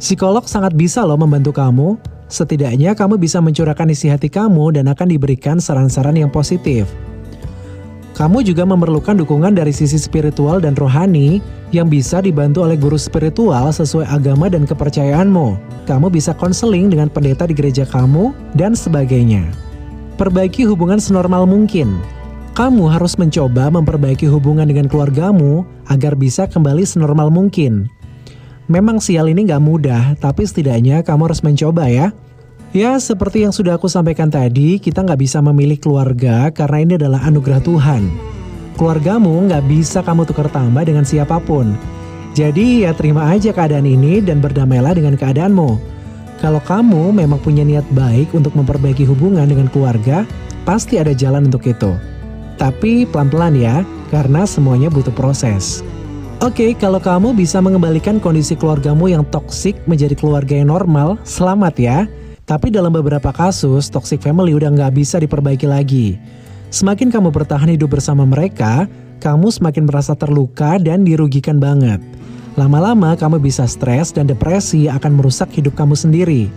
Psikolog 0.00 0.48
sangat 0.48 0.72
bisa 0.72 1.04
loh 1.04 1.20
membantu 1.20 1.52
kamu. 1.52 2.00
Setidaknya 2.32 2.96
kamu 2.96 3.20
bisa 3.20 3.44
mencurahkan 3.44 3.92
isi 3.92 4.08
hati 4.08 4.32
kamu 4.32 4.80
dan 4.80 4.88
akan 4.88 5.12
diberikan 5.12 5.60
saran-saran 5.60 6.16
yang 6.16 6.32
positif. 6.32 6.88
Kamu 8.14 8.46
juga 8.46 8.62
memerlukan 8.62 9.18
dukungan 9.18 9.58
dari 9.58 9.74
sisi 9.74 9.98
spiritual 9.98 10.62
dan 10.62 10.78
rohani 10.78 11.42
yang 11.74 11.90
bisa 11.90 12.22
dibantu 12.22 12.62
oleh 12.62 12.78
guru 12.78 12.94
spiritual 12.94 13.74
sesuai 13.74 14.06
agama 14.06 14.46
dan 14.46 14.62
kepercayaanmu. 14.70 15.58
Kamu 15.90 16.06
bisa 16.14 16.30
konseling 16.30 16.94
dengan 16.94 17.10
pendeta 17.10 17.50
di 17.50 17.58
gereja 17.58 17.82
kamu 17.82 18.30
dan 18.54 18.78
sebagainya. 18.78 19.50
Perbaiki 20.14 20.62
hubungan 20.62 21.02
senormal 21.02 21.42
mungkin. 21.42 21.98
Kamu 22.54 22.86
harus 22.86 23.18
mencoba 23.18 23.66
memperbaiki 23.66 24.30
hubungan 24.30 24.70
dengan 24.70 24.86
keluargamu 24.86 25.66
agar 25.90 26.14
bisa 26.14 26.46
kembali 26.46 26.86
senormal 26.86 27.34
mungkin. 27.34 27.90
Memang 28.70 29.02
sial 29.02 29.26
ini 29.26 29.42
gak 29.42 29.58
mudah, 29.58 30.14
tapi 30.22 30.46
setidaknya 30.46 31.02
kamu 31.02 31.34
harus 31.34 31.42
mencoba 31.42 31.90
ya. 31.90 32.14
Ya, 32.74 32.98
seperti 32.98 33.46
yang 33.46 33.54
sudah 33.54 33.78
aku 33.78 33.86
sampaikan 33.86 34.26
tadi, 34.26 34.82
kita 34.82 35.06
nggak 35.06 35.22
bisa 35.22 35.38
memilih 35.38 35.78
keluarga 35.78 36.50
karena 36.50 36.82
ini 36.82 36.92
adalah 36.98 37.22
anugerah 37.22 37.62
Tuhan. 37.62 38.10
Keluargamu 38.74 39.46
nggak 39.46 39.62
bisa 39.70 40.02
kamu 40.02 40.26
tukar 40.26 40.50
tambah 40.50 40.82
dengan 40.82 41.06
siapa 41.06 41.38
pun. 41.38 41.78
Jadi 42.34 42.82
ya 42.82 42.90
terima 42.90 43.30
aja 43.30 43.54
keadaan 43.54 43.86
ini 43.86 44.18
dan 44.18 44.42
berdamailah 44.42 44.98
dengan 44.98 45.14
keadaanmu. 45.14 45.78
Kalau 46.42 46.58
kamu 46.58 47.14
memang 47.14 47.38
punya 47.38 47.62
niat 47.62 47.86
baik 47.94 48.34
untuk 48.34 48.58
memperbaiki 48.58 49.06
hubungan 49.06 49.46
dengan 49.46 49.70
keluarga, 49.70 50.26
pasti 50.66 50.98
ada 50.98 51.14
jalan 51.14 51.46
untuk 51.46 51.70
itu. 51.70 51.94
Tapi 52.58 53.06
pelan-pelan 53.06 53.54
ya, 53.54 53.86
karena 54.10 54.42
semuanya 54.50 54.90
butuh 54.90 55.14
proses. 55.14 55.86
Oke, 56.42 56.74
kalau 56.74 56.98
kamu 56.98 57.38
bisa 57.38 57.62
mengembalikan 57.62 58.18
kondisi 58.18 58.58
keluargamu 58.58 59.14
yang 59.14 59.22
toksik 59.30 59.78
menjadi 59.86 60.18
keluarga 60.18 60.58
yang 60.58 60.74
normal, 60.74 61.22
selamat 61.22 61.78
ya. 61.78 62.10
Tapi 62.44 62.68
dalam 62.68 62.92
beberapa 62.92 63.32
kasus, 63.32 63.88
toxic 63.88 64.20
family 64.20 64.52
udah 64.52 64.68
nggak 64.68 64.92
bisa 65.00 65.16
diperbaiki 65.16 65.64
lagi. 65.64 66.20
Semakin 66.68 67.08
kamu 67.08 67.32
bertahan 67.32 67.72
hidup 67.72 67.96
bersama 67.96 68.28
mereka, 68.28 68.84
kamu 69.24 69.48
semakin 69.48 69.88
merasa 69.88 70.12
terluka 70.12 70.76
dan 70.76 71.08
dirugikan 71.08 71.56
banget. 71.56 72.04
Lama-lama 72.60 73.16
kamu 73.16 73.40
bisa 73.40 73.64
stres 73.64 74.12
dan 74.12 74.28
depresi 74.28 74.92
akan 74.92 75.16
merusak 75.16 75.56
hidup 75.56 75.72
kamu 75.72 75.96
sendiri. 75.96 76.52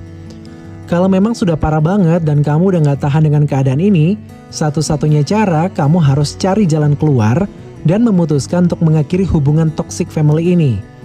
Kalau 0.91 1.07
memang 1.07 1.31
sudah 1.31 1.55
parah 1.55 1.79
banget 1.79 2.27
dan 2.27 2.43
kamu 2.43 2.75
udah 2.75 2.81
nggak 2.83 3.07
tahan 3.07 3.23
dengan 3.23 3.47
keadaan 3.47 3.79
ini, 3.79 4.19
satu-satunya 4.51 5.23
cara 5.23 5.71
kamu 5.71 6.03
harus 6.03 6.35
cari 6.35 6.67
jalan 6.67 6.99
keluar 6.99 7.47
dan 7.87 8.03
memutuskan 8.03 8.67
untuk 8.67 8.83
mengakhiri 8.83 9.23
hubungan 9.23 9.71
toxic 9.71 10.11
family 10.11 10.51
ini. 10.51 10.96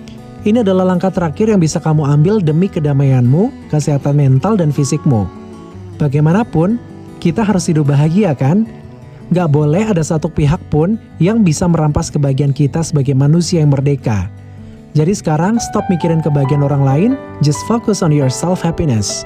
Ini 0.43 0.67
adalah 0.67 0.83
langkah 0.83 1.15
terakhir 1.15 1.55
yang 1.55 1.63
bisa 1.63 1.79
kamu 1.79 2.03
ambil 2.03 2.43
demi 2.43 2.67
kedamaianmu, 2.67 3.71
kesehatan 3.71 4.19
mental, 4.19 4.59
dan 4.59 4.75
fisikmu. 4.75 5.23
Bagaimanapun, 6.03 6.83
kita 7.23 7.47
harus 7.47 7.71
hidup 7.71 7.95
bahagia 7.95 8.35
kan? 8.35 8.67
Gak 9.31 9.55
boleh 9.55 9.87
ada 9.87 10.03
satu 10.03 10.27
pihak 10.27 10.59
pun 10.67 10.99
yang 11.23 11.47
bisa 11.47 11.71
merampas 11.71 12.11
kebahagiaan 12.11 12.51
kita 12.51 12.83
sebagai 12.83 13.15
manusia 13.15 13.63
yang 13.63 13.71
merdeka. 13.71 14.27
Jadi 14.99 15.15
sekarang 15.15 15.63
stop 15.63 15.87
mikirin 15.87 16.19
kebahagiaan 16.19 16.67
orang 16.67 16.83
lain, 16.83 17.11
just 17.39 17.63
focus 17.71 18.03
on 18.03 18.11
your 18.11 18.29
self-happiness. 18.29 19.23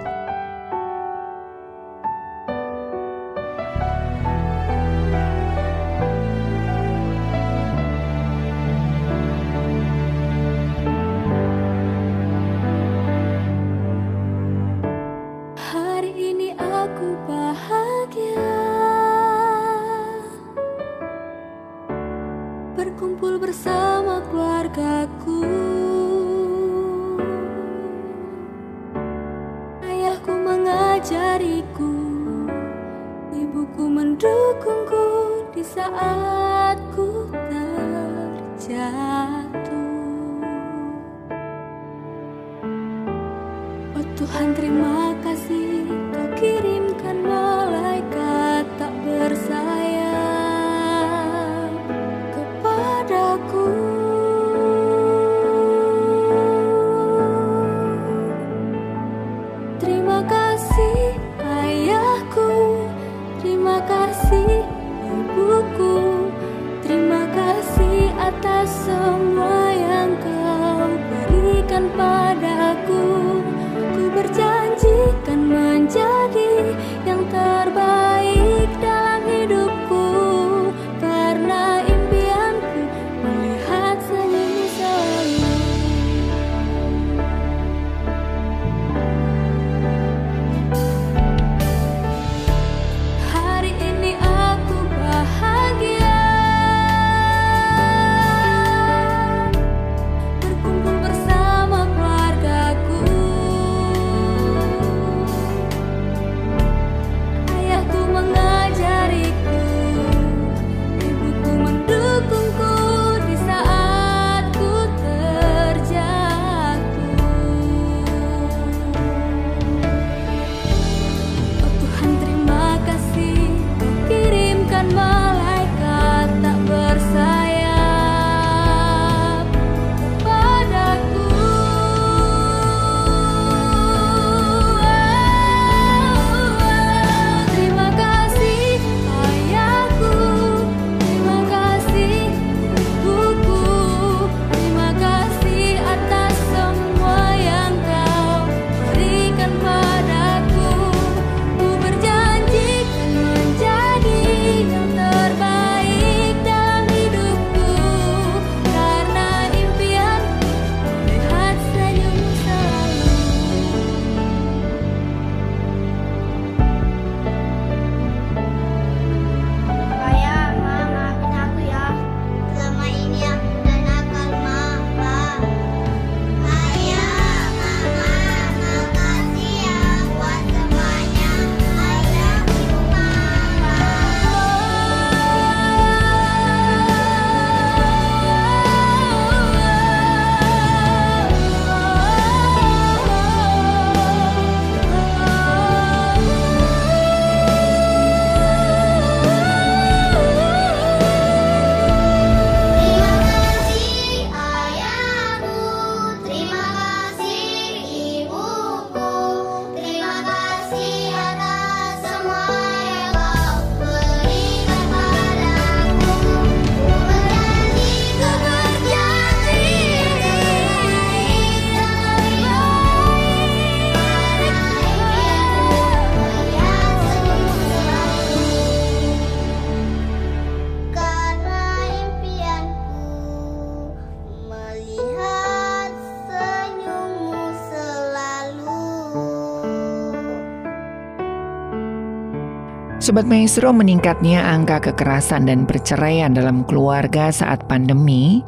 Sobat 243.17 243.33
Maestro 243.33 243.73
meningkatnya 243.73 244.45
angka 244.45 244.93
kekerasan 244.93 245.49
dan 245.49 245.65
perceraian 245.65 246.37
dalam 246.37 246.69
keluarga 246.69 247.33
saat 247.33 247.65
pandemi 247.65 248.45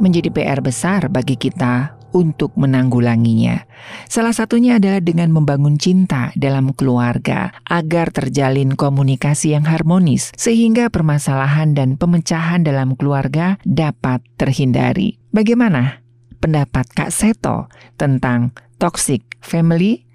menjadi 0.00 0.32
PR 0.32 0.64
besar 0.64 1.12
bagi 1.12 1.36
kita 1.36 1.92
untuk 2.16 2.56
menanggulanginya. 2.56 3.68
Salah 4.08 4.32
satunya 4.32 4.80
adalah 4.80 5.04
dengan 5.04 5.36
membangun 5.36 5.76
cinta 5.76 6.32
dalam 6.32 6.72
keluarga 6.72 7.60
agar 7.68 8.08
terjalin 8.08 8.72
komunikasi 8.72 9.52
yang 9.52 9.68
harmonis 9.68 10.32
sehingga 10.32 10.88
permasalahan 10.88 11.76
dan 11.76 12.00
pemecahan 12.00 12.64
dalam 12.64 12.96
keluarga 12.96 13.60
dapat 13.68 14.24
terhindari. 14.40 15.20
Bagaimana 15.28 16.00
pendapat 16.40 16.88
Kak 16.88 17.12
Seto 17.12 17.68
tentang 18.00 18.56
toxic 18.80 19.36
family 19.44 20.05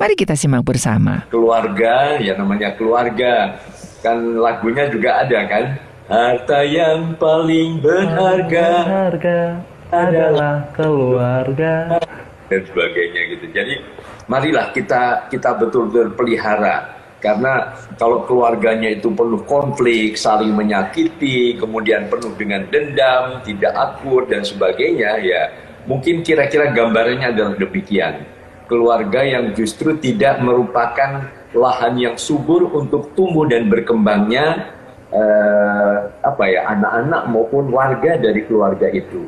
Mari 0.00 0.16
kita 0.16 0.32
simak 0.32 0.64
bersama. 0.64 1.28
Keluarga, 1.28 2.16
ya 2.16 2.32
namanya 2.32 2.72
keluarga. 2.72 3.60
Kan 4.00 4.40
lagunya 4.40 4.88
juga 4.88 5.20
ada 5.20 5.44
kan? 5.44 5.64
Harta 6.08 6.64
yang 6.64 7.20
paling 7.20 7.84
berharga, 7.84 8.68
Harga 8.88 9.40
adalah 9.92 10.64
keluarga. 10.72 12.00
dan 12.48 12.64
sebagainya 12.64 13.20
gitu. 13.36 13.46
Jadi 13.52 13.74
marilah 14.24 14.72
kita 14.72 15.28
kita 15.28 15.60
betul-betul 15.60 16.16
pelihara 16.16 16.96
karena 17.20 17.76
kalau 18.00 18.24
keluarganya 18.24 18.88
itu 18.88 19.12
penuh 19.12 19.44
konflik, 19.44 20.16
saling 20.16 20.56
menyakiti, 20.56 21.60
kemudian 21.60 22.08
penuh 22.08 22.32
dengan 22.40 22.64
dendam, 22.72 23.44
tidak 23.44 23.76
akur 23.76 24.24
dan 24.26 24.42
sebagainya 24.48 25.20
ya 25.20 25.42
mungkin 25.84 26.24
kira-kira 26.24 26.72
gambarannya 26.72 27.32
adalah 27.32 27.54
demikian 27.56 28.39
keluarga 28.70 29.26
yang 29.26 29.50
justru 29.58 29.98
tidak 29.98 30.38
merupakan 30.38 31.26
lahan 31.50 31.98
yang 31.98 32.14
subur 32.14 32.70
untuk 32.70 33.10
tumbuh 33.18 33.42
dan 33.50 33.66
berkembangnya 33.66 34.70
eh, 35.10 35.96
apa 36.22 36.44
ya 36.46 36.70
anak-anak 36.70 37.22
maupun 37.34 37.74
warga 37.74 38.14
dari 38.14 38.46
keluarga 38.46 38.86
itu. 38.94 39.26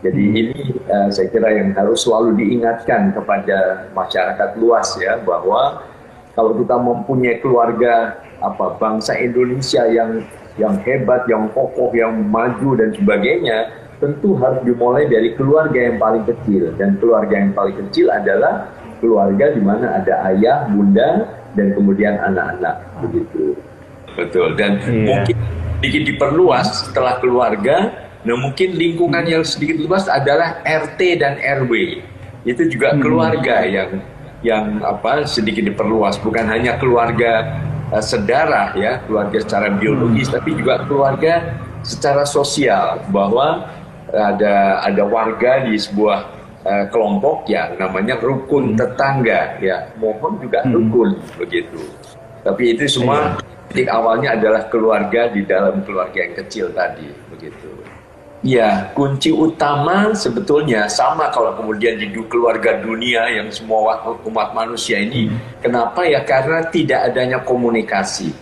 Jadi 0.00 0.22
ini 0.32 0.60
eh, 0.80 1.08
saya 1.12 1.28
kira 1.28 1.52
yang 1.52 1.76
harus 1.76 2.08
selalu 2.08 2.40
diingatkan 2.40 3.12
kepada 3.12 3.92
masyarakat 3.92 4.56
luas 4.56 4.88
ya 4.96 5.20
bahwa 5.20 5.84
kalau 6.32 6.56
kita 6.56 6.80
mempunyai 6.80 7.36
keluarga 7.44 8.16
apa 8.40 8.80
bangsa 8.80 9.12
Indonesia 9.20 9.84
yang 9.84 10.24
yang 10.56 10.80
hebat, 10.84 11.28
yang 11.28 11.52
kokoh, 11.52 11.92
yang 11.92 12.16
maju 12.24 12.76
dan 12.80 12.90
sebagainya, 12.96 13.79
tentu 14.00 14.34
harus 14.40 14.60
dimulai 14.64 15.06
dari 15.06 15.36
keluarga 15.36 15.76
yang 15.76 16.00
paling 16.00 16.24
kecil. 16.24 16.72
Dan 16.80 16.96
keluarga 16.98 17.36
yang 17.36 17.52
paling 17.52 17.76
kecil 17.86 18.08
adalah 18.08 18.72
keluarga 18.98 19.52
di 19.52 19.60
mana 19.60 20.00
ada 20.00 20.28
ayah, 20.32 20.68
bunda 20.72 21.28
dan 21.54 21.76
kemudian 21.76 22.16
anak-anak. 22.20 22.80
Begitu. 23.04 23.56
Betul. 24.16 24.56
Dan 24.56 24.80
Iya. 24.82 25.06
mungkin 25.06 25.36
sedikit 25.80 26.02
diperluas 26.12 26.68
setelah 26.88 27.16
keluarga, 27.20 27.76
nah 28.24 28.36
mungkin 28.36 28.76
lingkungan 28.76 29.24
yang 29.24 29.44
sedikit 29.44 29.80
luas 29.80 30.04
adalah 30.08 30.60
RT 30.64 31.00
dan 31.20 31.40
RW. 31.40 32.04
Itu 32.44 32.68
juga 32.68 32.96
keluarga 32.96 33.64
yang 33.68 34.00
yang 34.40 34.80
apa 34.80 35.28
sedikit 35.28 35.64
diperluas. 35.68 36.16
Bukan 36.20 36.48
hanya 36.48 36.80
keluarga 36.80 37.60
eh, 37.92 38.04
sedarah 38.04 38.72
ya, 38.76 39.04
keluarga 39.04 39.40
secara 39.40 39.72
biologis 39.72 40.32
tapi 40.32 40.56
juga 40.56 40.84
keluarga 40.84 41.60
secara 41.80 42.24
sosial. 42.28 43.00
Bahwa 43.08 43.68
ada 44.14 44.82
ada 44.82 45.02
warga 45.06 45.64
di 45.66 45.78
sebuah 45.78 46.18
eh, 46.66 46.84
kelompok 46.90 47.46
yang 47.46 47.78
namanya 47.78 48.18
rukun 48.18 48.74
tetangga 48.74 49.58
ya. 49.62 49.90
Mohon 49.98 50.32
juga 50.42 50.58
rukun 50.66 51.10
begitu. 51.38 51.80
Tapi 52.40 52.74
itu 52.74 52.88
semua 52.88 53.36
titik 53.70 53.86
awalnya 53.86 54.34
adalah 54.34 54.66
keluarga 54.66 55.30
di 55.30 55.46
dalam 55.46 55.84
keluarga 55.86 56.18
yang 56.26 56.34
kecil 56.42 56.72
tadi 56.74 57.06
begitu. 57.30 57.70
Ya 58.40 58.88
kunci 58.96 59.28
utama 59.28 60.16
sebetulnya 60.16 60.88
sama 60.88 61.28
kalau 61.28 61.52
kemudian 61.60 62.00
di 62.00 62.08
keluarga 62.24 62.80
dunia 62.80 63.28
yang 63.28 63.52
semua 63.52 64.00
umat 64.24 64.56
manusia 64.56 64.96
ini. 64.96 65.28
Kenapa? 65.60 66.08
Ya 66.08 66.24
karena 66.24 66.64
tidak 66.72 67.12
adanya 67.12 67.44
komunikasi. 67.44 68.32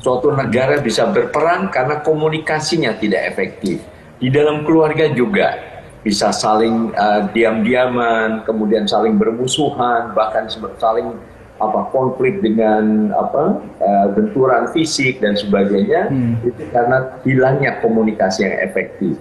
Suatu 0.00 0.32
negara 0.32 0.80
bisa 0.80 1.04
berperang 1.06 1.68
karena 1.68 2.00
komunikasinya 2.00 2.96
tidak 2.96 3.28
efektif. 3.28 3.91
Di 4.22 4.30
dalam 4.30 4.62
keluarga 4.62 5.10
juga 5.10 5.58
bisa 6.06 6.30
saling 6.30 6.94
uh, 6.94 7.26
diam-diaman, 7.34 8.46
kemudian 8.46 8.86
saling 8.86 9.18
bermusuhan, 9.18 10.14
bahkan 10.14 10.46
saling 10.78 11.18
apa 11.58 11.90
konflik 11.90 12.38
dengan 12.38 13.10
apa 13.18 13.58
uh, 13.82 14.06
benturan 14.14 14.70
fisik 14.70 15.18
dan 15.18 15.34
sebagainya 15.34 16.06
itu 16.42 16.62
karena 16.70 17.18
hilangnya 17.26 17.82
komunikasi 17.82 18.46
yang 18.46 18.62
efektif. 18.62 19.18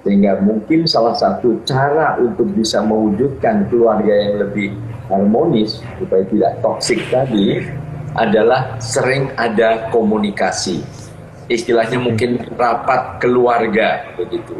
Sehingga 0.00 0.40
mungkin 0.40 0.88
salah 0.88 1.12
satu 1.12 1.60
cara 1.68 2.16
untuk 2.16 2.56
bisa 2.56 2.80
mewujudkan 2.80 3.68
keluarga 3.68 4.16
yang 4.16 4.48
lebih 4.48 4.72
harmonis 5.12 5.84
supaya 6.00 6.24
tidak 6.32 6.52
toksik 6.64 7.04
tadi 7.12 7.68
adalah 8.16 8.80
sering 8.80 9.28
ada 9.36 9.92
komunikasi. 9.92 11.01
Istilahnya 11.50 11.98
mungkin 11.98 12.42
rapat 12.54 13.18
keluarga 13.18 14.06
begitu. 14.14 14.58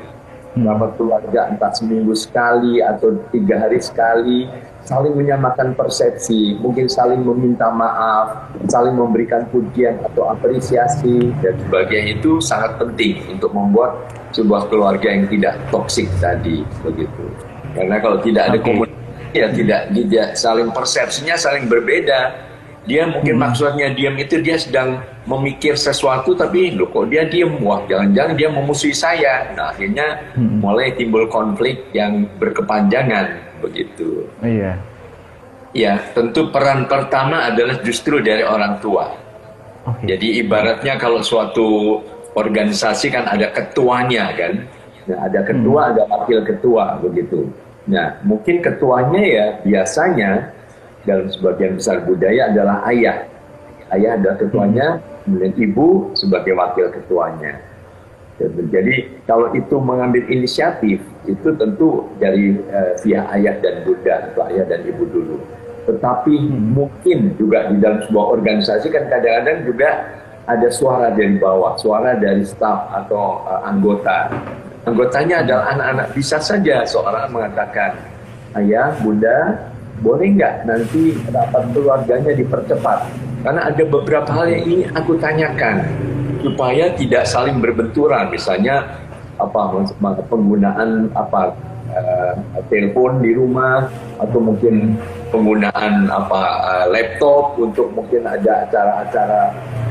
Rapat 0.52 1.00
keluarga 1.00 1.48
entah 1.48 1.72
seminggu 1.72 2.12
sekali 2.12 2.84
atau 2.84 3.16
tiga 3.32 3.56
hari 3.56 3.80
sekali 3.80 4.50
saling 4.82 5.14
menyamakan 5.14 5.78
persepsi, 5.78 6.58
mungkin 6.58 6.90
saling 6.90 7.22
meminta 7.22 7.70
maaf, 7.70 8.50
saling 8.66 8.98
memberikan 8.98 9.46
pujian 9.48 10.02
atau 10.02 10.26
apresiasi 10.28 11.30
dan 11.38 11.54
sebagainya 11.66 12.18
itu 12.18 12.42
sangat 12.42 12.76
penting 12.82 13.22
untuk 13.30 13.54
membuat 13.54 14.10
sebuah 14.34 14.66
keluarga 14.66 15.06
yang 15.06 15.30
tidak 15.30 15.54
toksik 15.70 16.10
tadi 16.18 16.66
begitu. 16.82 17.24
Karena 17.72 17.96
kalau 18.02 18.18
tidak 18.20 18.52
ada 18.52 18.58
Oke. 18.58 18.66
komunikasi 18.66 19.00
ya 19.32 19.48
tidak 19.48 19.80
tidak 19.96 20.28
saling 20.36 20.68
persepsinya 20.74 21.34
saling 21.38 21.70
berbeda. 21.70 22.50
Dia 22.82 23.06
mungkin 23.06 23.38
maksudnya 23.38 23.94
diam 23.94 24.18
itu 24.18 24.42
dia 24.42 24.58
sedang 24.58 24.98
memikir 25.22 25.78
sesuatu 25.78 26.34
tapi 26.34 26.74
loh 26.74 26.90
kok 26.90 27.06
dia 27.06 27.22
diam 27.26 27.54
wah 27.62 27.86
jangan-jangan 27.86 28.34
dia 28.34 28.48
memusuhi 28.50 28.94
saya. 28.94 29.54
Nah 29.54 29.70
akhirnya 29.70 30.34
mulai 30.36 30.94
timbul 30.98 31.30
konflik 31.30 31.90
yang 31.94 32.26
berkepanjangan 32.42 33.58
begitu. 33.62 34.26
Iya. 34.42 34.82
Ya, 35.72 35.96
tentu 36.12 36.52
peran 36.52 36.84
pertama 36.84 37.48
adalah 37.48 37.80
justru 37.80 38.20
dari 38.20 38.44
orang 38.44 38.76
tua. 38.84 39.08
Oke. 39.88 40.04
Jadi 40.04 40.44
ibaratnya 40.44 41.00
kalau 41.00 41.24
suatu 41.24 41.96
organisasi 42.36 43.08
kan 43.08 43.24
ada 43.24 43.48
ketuanya 43.48 44.36
kan. 44.36 44.68
Nah, 45.08 45.18
ada 45.26 45.40
ketua, 45.42 45.96
ada 45.96 46.04
wakil 46.12 46.44
ketua 46.44 47.00
begitu. 47.00 47.48
Nah, 47.88 48.20
mungkin 48.22 48.62
ketuanya 48.62 49.22
ya 49.24 49.46
biasanya 49.64 50.52
dalam 51.02 51.26
sebagian 51.32 51.80
besar 51.80 52.04
budaya 52.04 52.52
adalah 52.52 52.84
ayah. 52.92 53.31
Ayah 53.92 54.16
adalah 54.16 54.36
ketuanya, 54.40 54.86
kemudian 55.24 55.52
ibu 55.60 56.10
sebagai 56.16 56.56
wakil 56.56 56.88
ketuanya. 56.88 57.60
Jadi 58.72 59.22
kalau 59.28 59.52
itu 59.54 59.76
mengambil 59.78 60.24
inisiatif 60.26 60.98
itu 61.28 61.48
tentu 61.54 62.10
dari 62.18 62.58
eh, 62.58 62.92
pihak 62.98 63.26
ayah 63.38 63.54
dan 63.60 63.84
bunda 63.86 64.14
atau 64.32 64.42
ayah 64.50 64.64
dan 64.66 64.82
ibu 64.88 65.04
dulu. 65.06 65.36
Tetapi 65.86 66.34
mungkin 66.50 67.36
juga 67.38 67.70
di 67.70 67.78
dalam 67.78 68.02
sebuah 68.08 68.26
organisasi 68.40 68.88
kan 68.90 69.06
kadang-kadang 69.12 69.68
juga 69.68 69.90
ada 70.48 70.68
suara 70.74 71.14
dari 71.14 71.38
bawah, 71.38 71.78
suara 71.78 72.18
dari 72.18 72.42
staf 72.42 72.90
atau 72.90 73.44
eh, 73.46 73.60
anggota. 73.68 74.32
Anggotanya 74.82 75.46
adalah 75.46 75.64
anak-anak. 75.78 76.06
Bisa 76.10 76.42
saja 76.42 76.82
seorang 76.82 77.30
mengatakan, 77.30 77.94
ayah, 78.58 78.90
bunda, 78.98 79.70
boleh 80.02 80.34
nggak 80.34 80.66
nanti 80.66 81.14
rapat 81.30 81.64
keluarganya 81.70 82.34
dipercepat? 82.34 82.98
Karena 83.42 83.70
ada 83.70 83.84
beberapa 83.86 84.30
hal 84.34 84.46
yang 84.50 84.62
ingin 84.66 84.90
aku 84.94 85.18
tanyakan 85.18 85.86
supaya 86.42 86.90
tidak 86.98 87.24
saling 87.26 87.62
berbenturan. 87.62 88.30
Misalnya 88.30 89.02
apa 89.38 89.82
penggunaan 90.26 91.10
apa 91.14 91.54
eh, 91.90 92.34
telepon 92.70 93.22
di 93.22 93.34
rumah 93.34 93.90
atau 94.18 94.38
mungkin 94.38 94.98
penggunaan 95.30 96.10
apa 96.10 96.40
eh, 96.66 96.86
laptop 96.90 97.58
untuk 97.58 97.90
mungkin 97.94 98.26
ada 98.26 98.66
acara-acara 98.68 99.42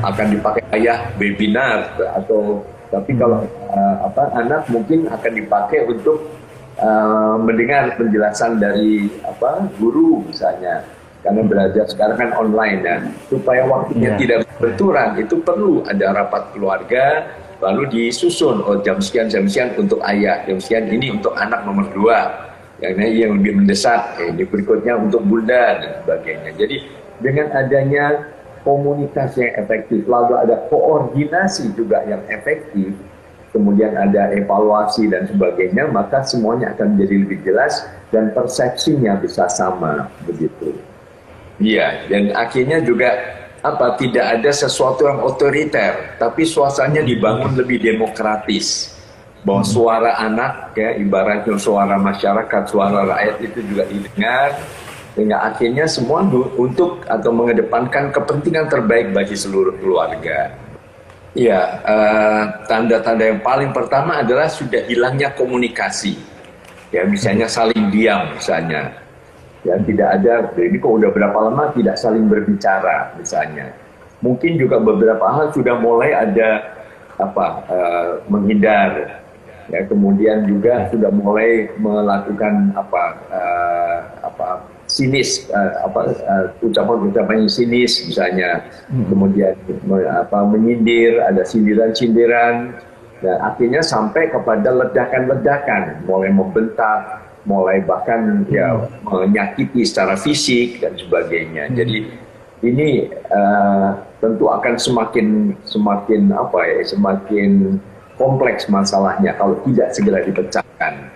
akan 0.02 0.26
dipakai 0.32 0.62
ayah 0.76 0.98
webinar 1.16 1.92
atau 2.16 2.64
tapi 2.92 3.16
kalau 3.16 3.44
eh, 3.48 3.96
apa 4.04 4.22
anak 4.36 4.68
mungkin 4.68 5.08
akan 5.08 5.32
dipakai 5.32 5.88
untuk 5.88 6.41
eh, 6.82 7.34
mendengar 7.38 7.94
penjelasan 7.94 8.58
dari 8.58 9.06
apa 9.22 9.70
guru 9.78 10.26
misalnya. 10.26 10.82
Karena 11.22 11.46
belajar 11.46 11.86
sekarang 11.86 12.18
kan 12.18 12.30
online 12.34 12.82
ya 12.82 12.96
supaya 13.30 13.62
waktunya 13.70 14.10
Iya. 14.10 14.18
tidak 14.18 14.38
berbenturan 14.58 15.08
itu 15.22 15.38
perlu 15.38 15.86
ada 15.86 16.10
rapat 16.18 16.50
keluarga 16.50 17.30
lalu 17.62 17.86
disusun 17.94 18.58
oh 18.66 18.82
jam 18.82 18.98
sekian 18.98 19.30
jam 19.30 19.46
sekian 19.46 19.70
untuk 19.78 20.02
ayah 20.02 20.42
jam 20.42 20.58
sekian 20.58 20.90
ini 20.90 21.14
untuk 21.14 21.30
anak 21.38 21.62
nomor 21.62 21.86
dua. 21.94 22.50
Yang 22.82 22.92
ini 22.98 23.06
yang 23.22 23.32
lebih 23.38 23.62
mendesak 23.62 24.18
eh, 24.18 24.34
ini 24.34 24.42
berikutnya 24.42 24.98
untuk 24.98 25.22
bunda 25.22 25.78
dan 25.78 26.02
sebagainya. 26.02 26.50
Jadi 26.58 26.76
dengan 27.22 27.46
adanya 27.54 28.06
komunikasi 28.66 29.46
yang 29.46 29.54
efektif, 29.62 30.02
lalu 30.10 30.34
ada 30.38 30.66
koordinasi 30.66 31.70
juga 31.78 32.02
yang 32.02 32.22
efektif, 32.26 32.98
kemudian 33.52 33.92
ada 33.94 34.32
evaluasi 34.32 35.12
dan 35.12 35.28
sebagainya, 35.28 35.92
maka 35.92 36.24
semuanya 36.24 36.72
akan 36.72 36.96
menjadi 36.96 37.14
lebih 37.22 37.38
jelas 37.44 37.84
dan 38.08 38.32
persepsinya 38.32 39.20
bisa 39.20 39.46
sama 39.52 40.08
begitu. 40.24 40.72
Iya, 41.60 42.08
dan 42.08 42.32
akhirnya 42.32 42.80
juga 42.82 43.12
apa 43.62 43.94
tidak 44.00 44.40
ada 44.40 44.50
sesuatu 44.50 45.06
yang 45.06 45.22
otoriter, 45.22 46.18
tapi 46.18 46.42
suasananya 46.42 47.06
dibangun 47.06 47.54
lebih 47.54 47.78
demokratis. 47.78 48.90
Bahwa 49.42 49.66
suara 49.66 50.22
anak 50.22 50.70
ya 50.78 50.94
ibaratnya 51.02 51.58
suara 51.58 51.98
masyarakat, 51.98 52.62
suara 52.70 53.02
rakyat 53.02 53.36
itu 53.42 53.58
juga 53.66 53.82
didengar, 53.90 54.54
sehingga 55.18 55.38
akhirnya 55.42 55.84
semua 55.90 56.22
untuk 56.56 57.02
atau 57.10 57.30
mengedepankan 57.34 58.14
kepentingan 58.14 58.70
terbaik 58.70 59.10
bagi 59.10 59.34
seluruh 59.34 59.74
keluarga. 59.82 60.61
Ya, 61.32 61.80
tanda-tanda 62.68 63.24
uh, 63.24 63.28
yang 63.32 63.40
paling 63.40 63.72
pertama 63.72 64.20
adalah 64.20 64.52
sudah 64.52 64.84
hilangnya 64.84 65.32
komunikasi. 65.32 66.20
Ya, 66.92 67.08
misalnya 67.08 67.48
saling 67.48 67.88
diam, 67.88 68.36
misalnya. 68.36 68.92
Ya, 69.64 69.80
tidak 69.80 70.08
ada, 70.20 70.34
ini 70.60 70.76
kok 70.76 70.92
udah 70.92 71.08
berapa 71.08 71.38
lama 71.48 71.72
tidak 71.72 71.96
saling 71.96 72.28
berbicara, 72.28 73.16
misalnya. 73.16 73.72
Mungkin 74.20 74.60
juga 74.60 74.76
beberapa 74.76 75.24
hal 75.24 75.56
sudah 75.56 75.80
mulai 75.80 76.12
ada 76.12 76.82
apa 77.20 77.46
uh, 77.68 78.10
menghindar 78.26 79.22
ya 79.70 79.80
kemudian 79.86 80.48
juga 80.48 80.90
sudah 80.90 81.12
mulai 81.12 81.70
melakukan 81.78 82.74
apa 82.74 83.02
uh, 83.30 83.98
apa 84.26 84.48
sinis 84.92 85.48
uh, 85.48 85.88
apa 85.88 86.00
uh, 86.20 86.46
ucapan-ucapan 86.60 87.48
yang 87.48 87.52
sinis 87.52 88.04
misalnya 88.04 88.68
hmm. 88.92 89.08
kemudian 89.08 89.56
apa 90.04 90.38
menyindir 90.44 91.16
ada 91.24 91.40
sindiran-sindiran 91.48 92.76
dan 93.24 93.36
akhirnya 93.40 93.80
sampai 93.80 94.28
kepada 94.28 94.68
ledakan-ledakan 94.68 96.04
mulai 96.04 96.28
membentak 96.28 97.24
mulai 97.48 97.80
bahkan 97.80 98.44
ya 98.52 98.76
hmm. 98.76 99.08
menyakiti 99.08 99.80
secara 99.88 100.12
fisik 100.20 100.84
dan 100.84 100.92
sebagainya 101.00 101.72
hmm. 101.72 101.74
jadi 101.74 101.98
ini 102.62 103.08
uh, 103.32 103.96
tentu 104.20 104.52
akan 104.52 104.76
semakin 104.76 105.56
semakin 105.64 106.36
apa 106.36 106.68
ya 106.68 106.84
semakin 106.84 107.80
kompleks 108.20 108.68
masalahnya 108.68 109.32
kalau 109.40 109.56
tidak 109.64 109.88
segera 109.96 110.20
dipecahkan 110.20 111.10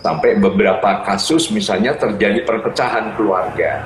sampai 0.00 0.40
beberapa 0.40 1.04
kasus 1.04 1.52
misalnya 1.52 1.96
terjadi 1.96 2.44
perpecahan 2.44 3.14
keluarga. 3.16 3.84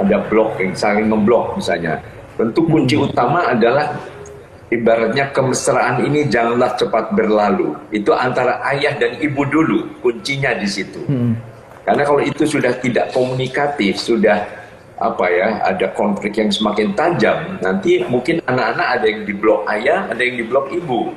Ada 0.00 0.26
blok 0.28 0.58
yang 0.60 0.74
saling 0.76 1.08
ngeblok 1.08 1.58
misalnya. 1.60 2.02
Tentu 2.34 2.66
kunci 2.66 2.98
hmm. 2.98 3.06
utama 3.10 3.46
adalah 3.46 3.94
ibaratnya 4.68 5.30
kemesraan 5.30 6.02
ini 6.02 6.26
janganlah 6.26 6.74
cepat 6.74 7.14
berlalu. 7.14 7.78
Itu 7.94 8.10
antara 8.10 8.58
ayah 8.74 8.98
dan 8.98 9.22
ibu 9.22 9.46
dulu 9.46 10.02
kuncinya 10.02 10.52
di 10.58 10.68
situ. 10.68 11.00
Hmm. 11.06 11.34
karena 11.84 12.00
kalau 12.00 12.24
itu 12.24 12.48
sudah 12.48 12.72
tidak 12.80 13.12
komunikatif 13.12 14.00
sudah 14.00 14.40
apa 14.94 15.26
ya 15.26 15.48
ada 15.66 15.92
konflik 15.92 16.38
yang 16.38 16.48
semakin 16.48 16.94
tajam 16.94 17.60
nanti 17.60 18.00
mungkin 18.06 18.38
anak-anak 18.46 18.88
ada 18.88 19.06
yang 19.10 19.20
diblok 19.26 19.60
ayah 19.68 20.06
ada 20.08 20.22
yang 20.22 20.38
diblok 20.38 20.72
ibu 20.72 21.12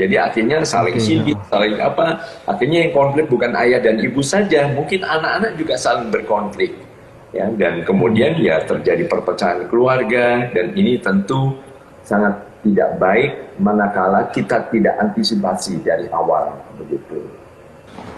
jadi 0.00 0.32
akhirnya 0.32 0.64
saling 0.64 0.96
okay. 0.96 1.04
sindir, 1.04 1.36
saling 1.52 1.76
apa? 1.76 2.24
Akhirnya 2.48 2.88
yang 2.88 2.92
konflik 2.96 3.28
bukan 3.28 3.52
ayah 3.52 3.84
dan 3.84 4.00
ibu 4.00 4.24
saja, 4.24 4.72
mungkin 4.72 5.04
anak-anak 5.04 5.60
juga 5.60 5.76
saling 5.76 6.08
berkonflik. 6.08 6.72
Ya, 7.30 7.46
dan 7.46 7.86
kemudian 7.86 8.42
ya 8.42 8.58
terjadi 8.66 9.06
perpecahan 9.06 9.70
keluarga 9.70 10.50
dan 10.50 10.74
ini 10.74 10.98
tentu 10.98 11.54
sangat 12.02 12.42
tidak 12.66 12.98
baik 12.98 13.32
manakala 13.62 14.26
kita 14.34 14.66
tidak 14.72 14.98
antisipasi 14.98 15.78
dari 15.84 16.10
awal 16.10 16.58
begitu. 16.74 17.22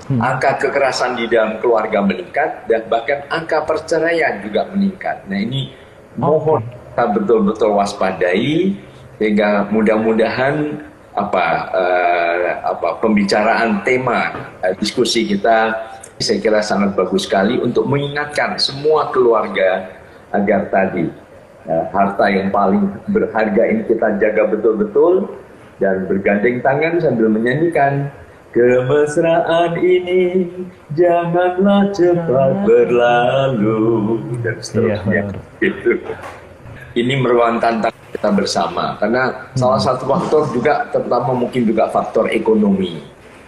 Hmm. 0.08 0.16
Angka 0.16 0.56
kekerasan 0.64 1.20
di 1.20 1.28
dalam 1.28 1.60
keluarga 1.60 2.00
meningkat 2.00 2.64
dan 2.72 2.88
bahkan 2.88 3.20
angka 3.28 3.68
perceraian 3.68 4.40
juga 4.40 4.64
meningkat. 4.72 5.28
Nah 5.28 5.38
ini 5.38 5.76
mohon 6.16 6.64
kita 6.64 7.04
betul-betul 7.12 7.76
waspadai 7.76 8.72
sehingga 9.20 9.68
mudah-mudahan 9.70 10.80
apa 11.12 11.44
uh, 11.76 12.48
apa 12.72 12.88
pembicaraan 13.04 13.84
tema 13.84 14.32
uh, 14.64 14.72
diskusi 14.80 15.28
kita 15.28 15.76
saya 16.16 16.38
kira 16.40 16.60
sangat 16.64 16.96
bagus 16.96 17.28
sekali 17.28 17.60
untuk 17.60 17.84
mengingatkan 17.84 18.56
semua 18.56 19.12
keluarga 19.12 19.92
agar 20.32 20.72
tadi 20.72 21.12
uh, 21.68 21.84
harta 21.92 22.26
yang 22.32 22.48
paling 22.48 22.88
berharga 23.12 23.62
ini 23.68 23.82
kita 23.84 24.16
jaga 24.16 24.48
betul-betul 24.48 25.36
dan 25.82 26.06
bergandeng 26.08 26.64
tangan 26.64 27.02
sambil 27.02 27.28
menyanyikan 27.28 28.08
kemesraan 28.52 29.80
ini 29.80 30.48
janganlah 30.92 31.88
cepat 31.90 32.52
berlalu 32.68 34.20
dan 34.44 34.56
seterusnya. 34.60 35.22
Iya, 35.58 35.68
itu. 35.72 35.92
Ini 36.92 37.14
merupakan 37.24 37.56
tantangan 37.56 38.01
kita 38.22 38.30
bersama. 38.30 38.94
Karena 39.02 39.34
hmm. 39.34 39.58
salah 39.58 39.82
satu 39.82 40.06
faktor 40.06 40.46
juga 40.54 40.86
terutama 40.94 41.34
mungkin 41.34 41.66
juga 41.66 41.90
faktor 41.90 42.30
ekonomi. 42.30 43.02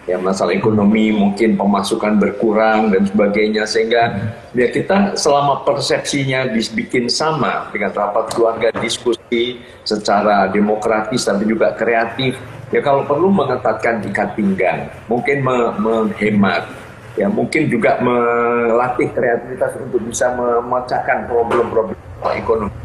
Ya 0.05 0.21
masalah 0.21 0.53
ekonomi 0.53 1.09
mungkin 1.15 1.55
pemasukan 1.55 2.19
berkurang 2.19 2.91
dan 2.91 3.07
sebagainya. 3.07 3.63
Sehingga 3.63 4.11
hmm. 4.11 4.59
ya 4.59 4.67
kita 4.67 4.97
selama 5.15 5.63
persepsinya 5.63 6.51
dibikin 6.51 7.07
sama 7.07 7.71
dengan 7.71 7.95
rapat 7.95 8.35
keluarga 8.35 8.67
diskusi 8.83 9.63
secara 9.87 10.51
demokratis 10.51 11.23
tapi 11.23 11.47
juga 11.47 11.71
kreatif. 11.79 12.35
Ya 12.75 12.83
kalau 12.83 13.07
perlu 13.07 13.31
mengetatkan 13.31 14.03
ikat 14.11 14.35
pinggang 14.35 14.91
mungkin 15.07 15.39
me 15.39 15.71
menghemat. 15.79 16.67
Ya 17.15 17.31
mungkin 17.31 17.71
juga 17.71 17.95
melatih 18.03 19.07
kreativitas 19.15 19.71
untuk 19.79 20.03
bisa 20.03 20.35
memecahkan 20.35 21.31
problem-problem 21.31 21.95
ekonomi 22.35 22.84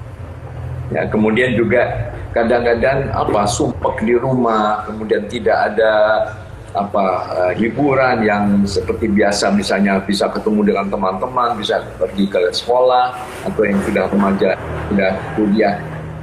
Ya, 0.91 1.07
kemudian 1.07 1.55
juga 1.55 2.11
kadang-kadang 2.35 3.15
apa 3.15 3.47
sumpah 3.47 3.95
di 4.03 4.15
rumah, 4.19 4.83
kemudian 4.91 5.23
tidak 5.31 5.71
ada 5.71 5.93
apa 6.71 7.07
uh, 7.35 7.53
hiburan 7.59 8.23
yang 8.23 8.63
seperti 8.63 9.11
biasa 9.11 9.51
misalnya 9.51 9.99
bisa 10.03 10.31
ketemu 10.31 10.71
dengan 10.71 10.87
teman-teman, 10.87 11.59
bisa 11.59 11.83
pergi 11.99 12.31
ke 12.31 12.51
sekolah 12.55 13.15
atau 13.47 13.63
yang 13.67 13.79
sudah 13.83 14.05
remaja, 14.07 14.51
sudah 14.91 15.11
kuliah 15.35 15.75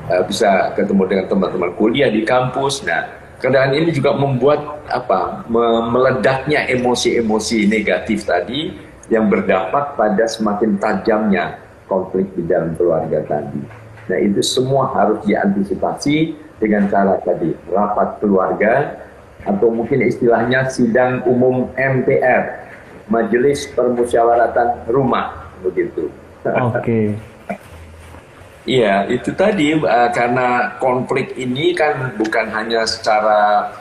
uh, 0.08 0.23
bisa 0.23 0.71
ketemu 0.75 1.03
dengan 1.08 1.25
teman-teman 1.27 1.71
kuliah 1.75 2.08
di 2.12 2.23
kampus. 2.23 2.84
Nah, 2.88 3.08
keadaan 3.43 3.75
ini 3.75 3.91
juga 3.91 4.15
membuat 4.15 4.84
apa 4.88 5.43
meledaknya 5.91 6.67
emosi-emosi 6.71 7.67
negatif 7.67 8.23
tadi 8.23 8.71
yang 9.08 9.32
berdampak 9.32 9.95
pada 9.95 10.27
semakin 10.27 10.75
tajamnya 10.80 11.60
konflik 11.88 12.27
di 12.36 12.43
dalam 12.43 12.75
keluarga 12.75 13.23
tadi. 13.23 13.87
Nah 14.07 14.19
itu 14.23 14.39
semua 14.43 14.91
harus 14.95 15.19
diantisipasi 15.27 16.35
dengan 16.57 16.87
cara 16.89 17.19
tadi 17.21 17.53
rapat 17.69 18.17
keluarga 18.23 19.03
atau 19.43 19.71
mungkin 19.71 20.03
istilahnya 20.03 20.67
sidang 20.67 21.23
umum 21.27 21.71
MPR, 21.75 22.67
Majelis 23.07 23.69
Permusyawaratan 23.71 24.89
Rumah 24.89 25.55
begitu. 25.63 26.11
Oke. 26.43 26.81
Okay. 26.81 27.05
Iya, 28.67 29.07
itu 29.07 29.31
tadi 29.31 29.79
uh, 29.79 30.11
karena 30.11 30.75
konflik 30.83 31.39
ini 31.39 31.71
kan 31.71 32.19
bukan 32.19 32.51
hanya 32.51 32.83
secara 32.83 33.71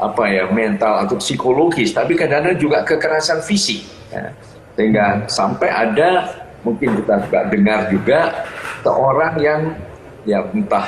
apa 0.00 0.24
ya 0.32 0.48
mental 0.48 1.04
atau 1.04 1.20
psikologis, 1.20 1.92
tapi 1.92 2.16
kadang-kadang 2.16 2.56
juga 2.56 2.80
kekerasan 2.88 3.44
fisik. 3.44 3.84
Ya. 4.08 4.32
Sehingga 4.80 5.28
sampai 5.28 5.68
ada 5.68 6.40
mungkin 6.64 7.00
kita 7.00 7.14
juga 7.26 7.40
dengar 7.48 7.80
juga 7.88 8.20
seorang 8.84 9.34
yang 9.40 9.60
ya 10.28 10.44
entah 10.52 10.86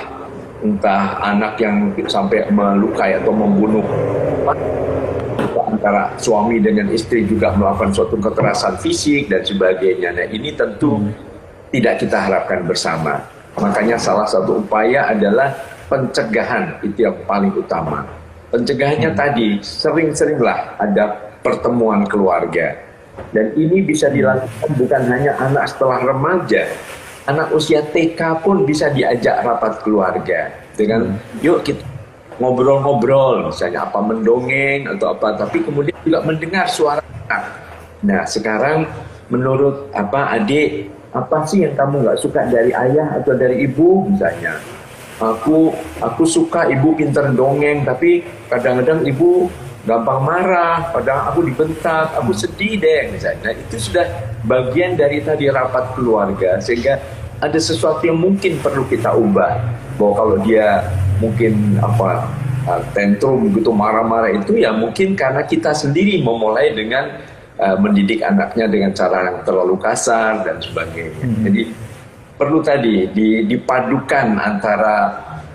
entah 0.62 1.18
anak 1.20 1.58
yang 1.58 1.90
sampai 2.06 2.46
melukai 2.52 3.18
atau 3.18 3.34
membunuh 3.34 3.82
antara 5.82 6.14
suami 6.14 6.62
dengan 6.62 6.86
istri 6.94 7.26
juga 7.26 7.50
melakukan 7.58 7.90
suatu 7.90 8.14
kekerasan 8.20 8.78
fisik 8.78 9.26
dan 9.26 9.42
sebagainya. 9.42 10.14
Nah 10.14 10.26
ini 10.30 10.54
tentu 10.54 11.00
hmm. 11.00 11.10
tidak 11.74 11.98
kita 12.06 12.18
harapkan 12.22 12.62
bersama. 12.62 13.18
Makanya 13.58 13.98
salah 13.98 14.28
satu 14.28 14.62
upaya 14.62 15.10
adalah 15.10 15.50
pencegahan 15.90 16.78
itu 16.86 17.08
yang 17.08 17.16
paling 17.26 17.50
utama. 17.56 18.06
Pencegahannya 18.54 19.10
hmm. 19.10 19.18
tadi 19.18 19.48
sering-seringlah 19.58 20.78
ada 20.78 21.18
pertemuan 21.42 22.06
keluarga 22.06 22.91
dan 23.32 23.52
ini 23.56 23.84
bisa 23.84 24.08
dilakukan 24.08 24.70
bukan 24.76 25.02
hanya 25.08 25.32
anak 25.40 25.68
setelah 25.68 26.00
remaja, 26.00 26.68
anak 27.28 27.52
usia 27.52 27.84
TK 27.84 28.40
pun 28.44 28.64
bisa 28.64 28.88
diajak 28.92 29.44
rapat 29.44 29.80
keluarga 29.84 30.52
dengan 30.76 31.16
hmm. 31.16 31.44
yuk 31.44 31.60
kita 31.64 31.84
ngobrol-ngobrol 32.40 33.52
misalnya 33.52 33.84
apa 33.84 34.00
mendongeng 34.00 34.88
atau 34.88 35.12
apa 35.12 35.36
tapi 35.36 35.60
kemudian 35.60 35.96
juga 36.02 36.24
mendengar 36.24 36.66
suara 36.66 37.04
anak. 37.28 37.44
Nah 38.02 38.24
sekarang 38.24 38.88
menurut 39.28 39.92
apa 39.92 40.36
adik 40.36 40.88
apa 41.12 41.44
sih 41.44 41.68
yang 41.68 41.76
kamu 41.76 42.08
nggak 42.08 42.18
suka 42.20 42.48
dari 42.48 42.72
ayah 42.72 43.20
atau 43.20 43.36
dari 43.36 43.68
ibu 43.68 44.08
misalnya 44.08 44.56
aku 45.20 45.70
aku 46.00 46.24
suka 46.24 46.66
ibu 46.72 46.96
pinter 46.96 47.30
dongeng 47.36 47.84
tapi 47.84 48.24
kadang-kadang 48.48 49.04
ibu 49.04 49.46
gampang 49.82 50.20
marah 50.22 50.94
kadang 50.94 51.26
aku 51.26 51.40
dibentak 51.42 52.14
aku 52.14 52.30
sedih 52.30 52.78
deh 52.78 53.10
misalnya 53.10 53.50
nah, 53.50 53.54
itu 53.54 53.76
sudah 53.90 54.06
bagian 54.46 54.94
dari 54.94 55.18
tadi 55.22 55.50
rapat 55.50 55.98
keluarga 55.98 56.62
sehingga 56.62 57.02
ada 57.42 57.58
sesuatu 57.58 58.06
yang 58.06 58.22
mungkin 58.22 58.62
perlu 58.62 58.86
kita 58.86 59.10
ubah 59.10 59.58
bahwa 59.98 60.12
kalau 60.14 60.36
dia 60.46 60.86
mungkin 61.18 61.78
apa 61.82 62.30
uh, 62.70 62.82
tantrum 62.94 63.50
gitu 63.50 63.74
marah-marah 63.74 64.30
itu 64.30 64.62
ya 64.62 64.70
mungkin 64.70 65.18
karena 65.18 65.42
kita 65.42 65.74
sendiri 65.74 66.22
memulai 66.22 66.70
dengan 66.70 67.18
uh, 67.58 67.76
mendidik 67.78 68.22
anaknya 68.22 68.70
dengan 68.70 68.94
cara 68.94 69.30
yang 69.30 69.38
terlalu 69.42 69.74
kasar 69.78 70.46
dan 70.46 70.62
sebagainya. 70.62 71.22
Hmm. 71.26 71.42
Jadi 71.46 71.62
perlu 72.38 72.58
tadi 72.62 73.10
dipadukan 73.46 74.38
antara 74.38 74.96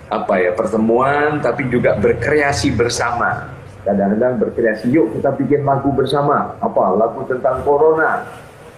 apa 0.08 0.40
ya 0.40 0.56
pertemuan 0.56 1.40
tapi 1.40 1.68
juga 1.68 1.96
berkreasi 1.96 2.72
bersama. 2.72 3.57
Kadang-kadang 3.88 4.36
berkreasi, 4.36 4.92
yuk 4.92 5.16
kita 5.16 5.32
bikin 5.32 5.64
lagu 5.64 5.88
bersama. 5.96 6.60
Apa? 6.60 6.92
Lagu 6.92 7.24
tentang 7.24 7.64
corona. 7.64 8.28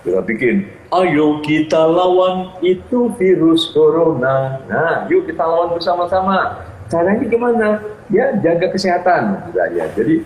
Kita 0.07 0.23
bikin, 0.23 0.71
ayo 0.95 1.43
kita 1.43 1.83
lawan 1.83 2.55
itu 2.63 3.11
virus 3.19 3.75
corona. 3.75 4.63
Nah, 4.71 5.11
yuk 5.11 5.27
kita 5.27 5.43
lawan 5.43 5.75
bersama-sama. 5.75 6.63
Caranya 6.87 7.27
gimana? 7.27 7.83
Ya 8.07 8.39
jaga 8.39 8.71
kesehatan 8.71 9.51
misalnya. 9.51 9.91
Jadi 9.99 10.23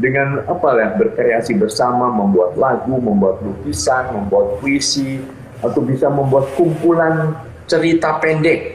dengan 0.00 0.40
apa 0.48 0.68
ya 0.80 0.88
berkreasi 0.96 1.60
bersama, 1.60 2.08
membuat 2.08 2.56
lagu, 2.56 2.96
membuat 2.96 3.44
lukisan, 3.44 4.16
membuat 4.16 4.64
puisi, 4.64 5.20
atau 5.60 5.84
bisa 5.84 6.08
membuat 6.08 6.48
kumpulan 6.56 7.36
cerita 7.68 8.16
pendek 8.16 8.71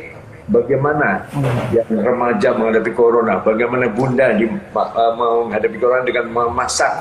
bagaimana 0.48 1.28
hmm. 1.32 1.76
yang 1.76 1.90
remaja 1.92 2.50
menghadapi 2.56 2.92
corona, 2.96 3.40
bagaimana 3.44 3.92
bunda 3.92 4.32
di, 4.36 4.48
uh, 4.48 5.14
menghadapi 5.16 5.78
corona 5.80 6.04
dengan 6.08 6.26
memasak 6.32 6.92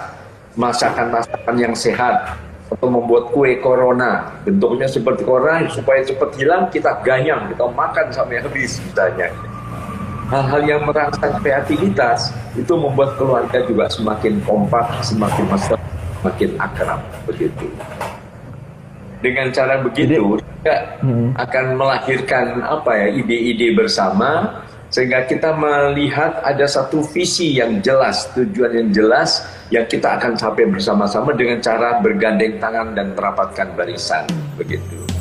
masakan-masakan 0.59 1.54
yang 1.54 1.74
sehat 1.76 2.35
atau 2.66 2.88
membuat 2.90 3.30
kue 3.30 3.59
corona? 3.62 4.35
Bentuknya 4.42 4.90
seperti 4.90 5.22
corona 5.22 5.62
supaya 5.70 6.02
cepat 6.02 6.30
hilang 6.35 6.66
kita 6.70 6.98
ganyang 7.06 7.46
kita 7.50 7.64
makan 7.70 8.06
sampai 8.11 8.42
habis 8.42 8.82
misalnya 8.82 9.30
hal-hal 10.26 10.62
yang 10.66 10.82
merangsang 10.82 11.38
kreativitas 11.38 12.35
itu 12.59 12.74
membuat 12.74 13.14
keluarga 13.14 13.62
juga 13.62 13.87
semakin 13.87 14.42
kompak 14.42 14.87
semakin 15.06 15.44
mesra 15.46 15.78
semakin 16.18 16.50
akrab 16.59 17.00
begitu. 17.30 17.70
Dengan 19.22 19.54
cara 19.54 19.78
begitu 19.80 20.42
juga 20.66 20.98
hmm. 21.07 21.29
akan 21.38 21.64
melahirkan 21.79 22.46
apa 22.66 22.90
ya 22.98 23.07
ide-ide 23.22 23.79
bersama 23.79 24.59
sehingga 24.90 25.22
kita 25.31 25.55
melihat 25.55 26.42
ada 26.42 26.66
satu 26.66 27.02
visi 27.02 27.59
yang 27.59 27.79
jelas, 27.83 28.31
tujuan 28.35 28.70
yang 28.74 28.90
jelas 28.90 29.46
yang 29.70 29.87
kita 29.87 30.18
akan 30.18 30.38
capai 30.38 30.66
bersama-sama 30.66 31.35
dengan 31.35 31.59
cara 31.62 31.98
bergandeng 32.02 32.59
tangan 32.59 32.94
dan 32.94 33.14
merapatkan 33.14 33.74
barisan 33.79 34.26
begitu. 34.59 35.15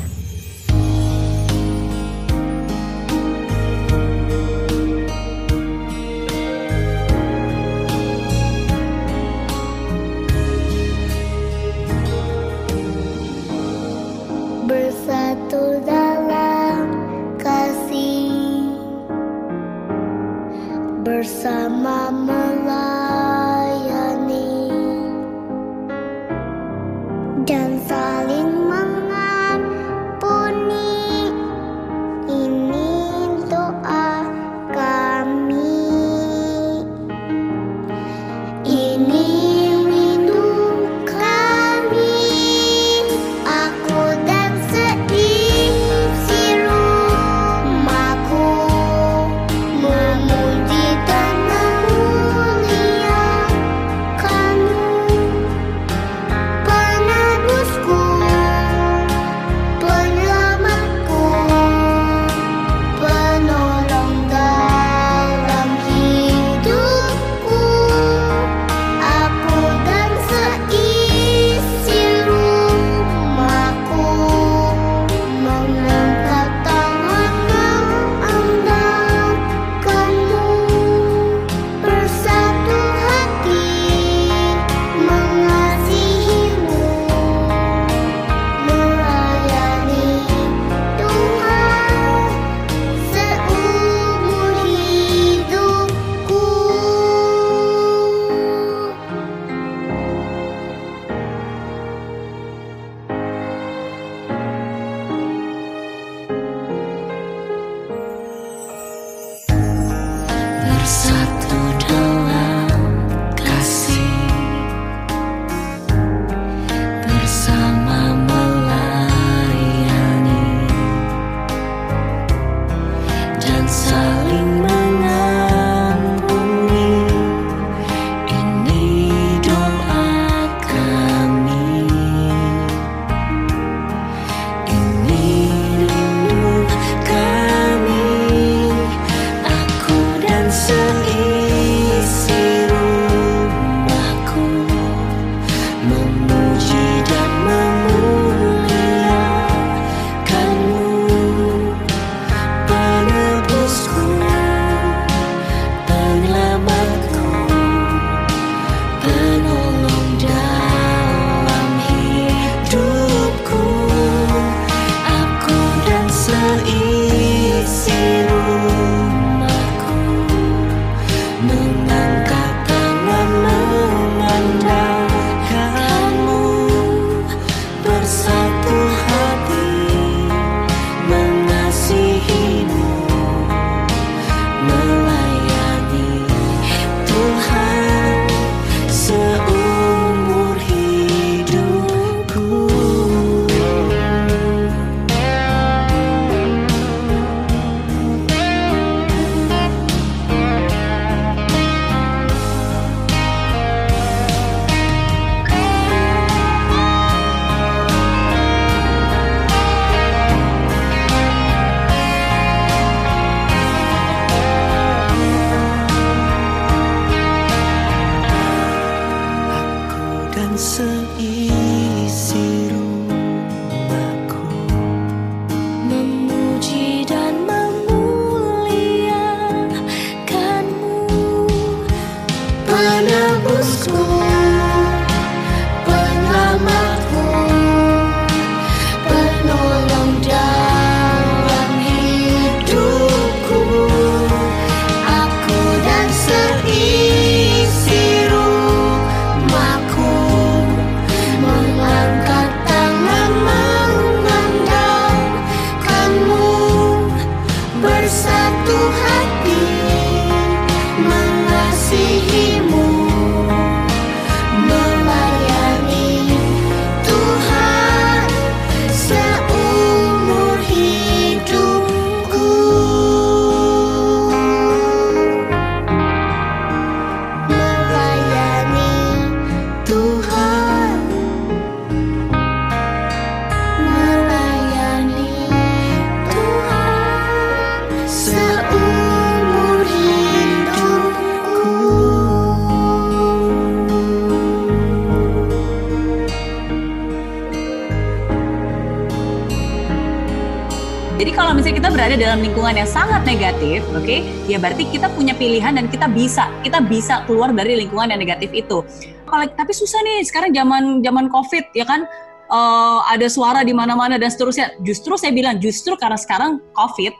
Lingkungan 302.66 302.82
yang 302.82 302.98
sangat 302.98 303.22
negatif, 303.22 303.78
oke, 303.94 304.26
ya 304.50 304.58
berarti 304.58 304.90
kita 304.90 305.06
punya 305.14 305.38
pilihan 305.38 305.78
dan 305.78 305.86
kita 305.86 306.10
bisa, 306.10 306.50
kita 306.66 306.82
bisa 306.82 307.22
keluar 307.22 307.54
dari 307.54 307.78
lingkungan 307.78 308.10
yang 308.10 308.18
negatif 308.18 308.50
itu. 308.50 308.82
Apalagi, 309.22 309.54
tapi 309.54 309.70
susah 309.70 310.02
nih 310.02 310.26
sekarang 310.26 310.50
zaman 310.50 310.98
zaman 310.98 311.30
covid 311.30 311.62
ya 311.78 311.86
kan, 311.86 312.02
eh, 312.50 312.98
ada 313.06 313.30
suara 313.30 313.62
di 313.62 313.70
mana-mana 313.70 314.18
dan 314.18 314.34
seterusnya. 314.34 314.74
Justru 314.82 315.14
saya 315.14 315.30
bilang 315.30 315.62
justru 315.62 315.94
karena 315.94 316.18
sekarang 316.18 316.58
covid, 316.74 317.14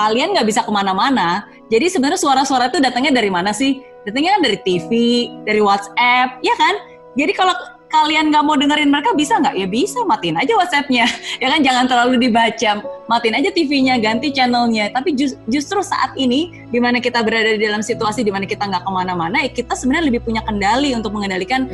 kalian 0.00 0.32
nggak 0.32 0.48
bisa 0.48 0.64
ke 0.64 0.72
mana-mana. 0.72 1.44
Jadi 1.68 1.92
sebenarnya 1.92 2.16
suara-suara 2.16 2.72
itu 2.72 2.80
datangnya 2.80 3.20
dari 3.20 3.28
mana 3.28 3.52
sih? 3.52 3.84
Datangnya 4.08 4.40
kan 4.40 4.48
dari 4.48 4.58
TV, 4.64 4.90
dari 5.44 5.60
WhatsApp, 5.60 6.40
ya 6.40 6.56
kan? 6.56 6.74
Jadi 7.20 7.36
kalau 7.36 7.52
kalian 7.90 8.34
nggak 8.34 8.44
mau 8.44 8.58
dengerin 8.58 8.90
mereka 8.90 9.14
bisa 9.14 9.38
nggak? 9.38 9.54
Ya 9.56 9.66
bisa, 9.68 10.02
matiin 10.04 10.36
aja 10.36 10.52
WhatsApp-nya. 10.58 11.06
Ya 11.42 11.52
kan 11.52 11.60
jangan 11.60 11.84
terlalu 11.84 12.28
dibaca, 12.28 12.80
matiin 13.06 13.36
aja 13.36 13.50
TV-nya, 13.52 14.00
ganti 14.00 14.32
channelnya. 14.32 14.88
Tapi 14.90 15.12
jus- 15.12 15.36
justru 15.46 15.84
saat 15.84 16.16
ini, 16.16 16.66
di 16.72 16.80
mana 16.80 16.98
kita 16.98 17.20
berada 17.20 17.54
di 17.54 17.60
dalam 17.60 17.84
situasi 17.84 18.24
di 18.24 18.32
mana 18.32 18.48
kita 18.48 18.64
nggak 18.64 18.82
ke 18.82 18.90
mana-mana, 18.90 19.36
ya 19.44 19.50
kita 19.52 19.76
sebenarnya 19.76 20.08
lebih 20.10 20.24
punya 20.24 20.40
kendali 20.42 20.96
untuk 20.96 21.12
mengendalikan 21.12 21.68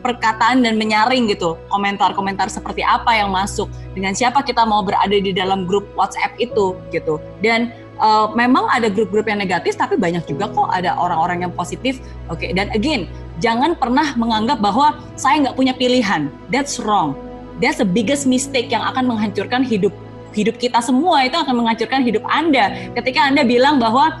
perkataan 0.00 0.64
dan 0.64 0.80
menyaring 0.80 1.28
gitu 1.28 1.60
komentar-komentar 1.68 2.48
seperti 2.48 2.80
apa 2.80 3.20
yang 3.20 3.28
masuk 3.30 3.68
dengan 3.92 4.16
siapa 4.16 4.40
kita 4.40 4.64
mau 4.64 4.80
berada 4.80 5.12
di 5.12 5.30
dalam 5.30 5.68
grup 5.68 5.84
WhatsApp 5.92 6.40
itu 6.40 6.72
gitu 6.88 7.20
dan 7.44 7.68
uh, 8.00 8.32
memang 8.32 8.66
ada 8.72 8.88
grup-grup 8.88 9.28
yang 9.28 9.38
negatif 9.38 9.76
tapi 9.76 10.00
banyak 10.00 10.24
juga 10.24 10.48
kok 10.48 10.72
ada 10.72 10.96
orang-orang 10.96 11.46
yang 11.46 11.52
positif 11.52 12.00
oke 12.32 12.44
dan 12.56 12.72
again 12.72 13.06
jangan 13.40 13.74
pernah 13.74 14.14
menganggap 14.14 14.60
bahwa 14.60 15.00
saya 15.16 15.40
nggak 15.48 15.56
punya 15.56 15.74
pilihan 15.74 16.28
that's 16.52 16.78
wrong 16.78 17.16
that's 17.58 17.80
the 17.80 17.88
biggest 17.88 18.28
mistake 18.28 18.68
yang 18.68 18.84
akan 18.84 19.08
menghancurkan 19.08 19.64
hidup 19.64 19.92
hidup 20.30 20.54
kita 20.60 20.78
semua 20.78 21.26
itu 21.26 21.34
akan 21.34 21.64
menghancurkan 21.64 22.06
hidup 22.06 22.22
anda 22.28 22.92
ketika 22.94 23.26
anda 23.26 23.42
bilang 23.42 23.82
bahwa 23.82 24.20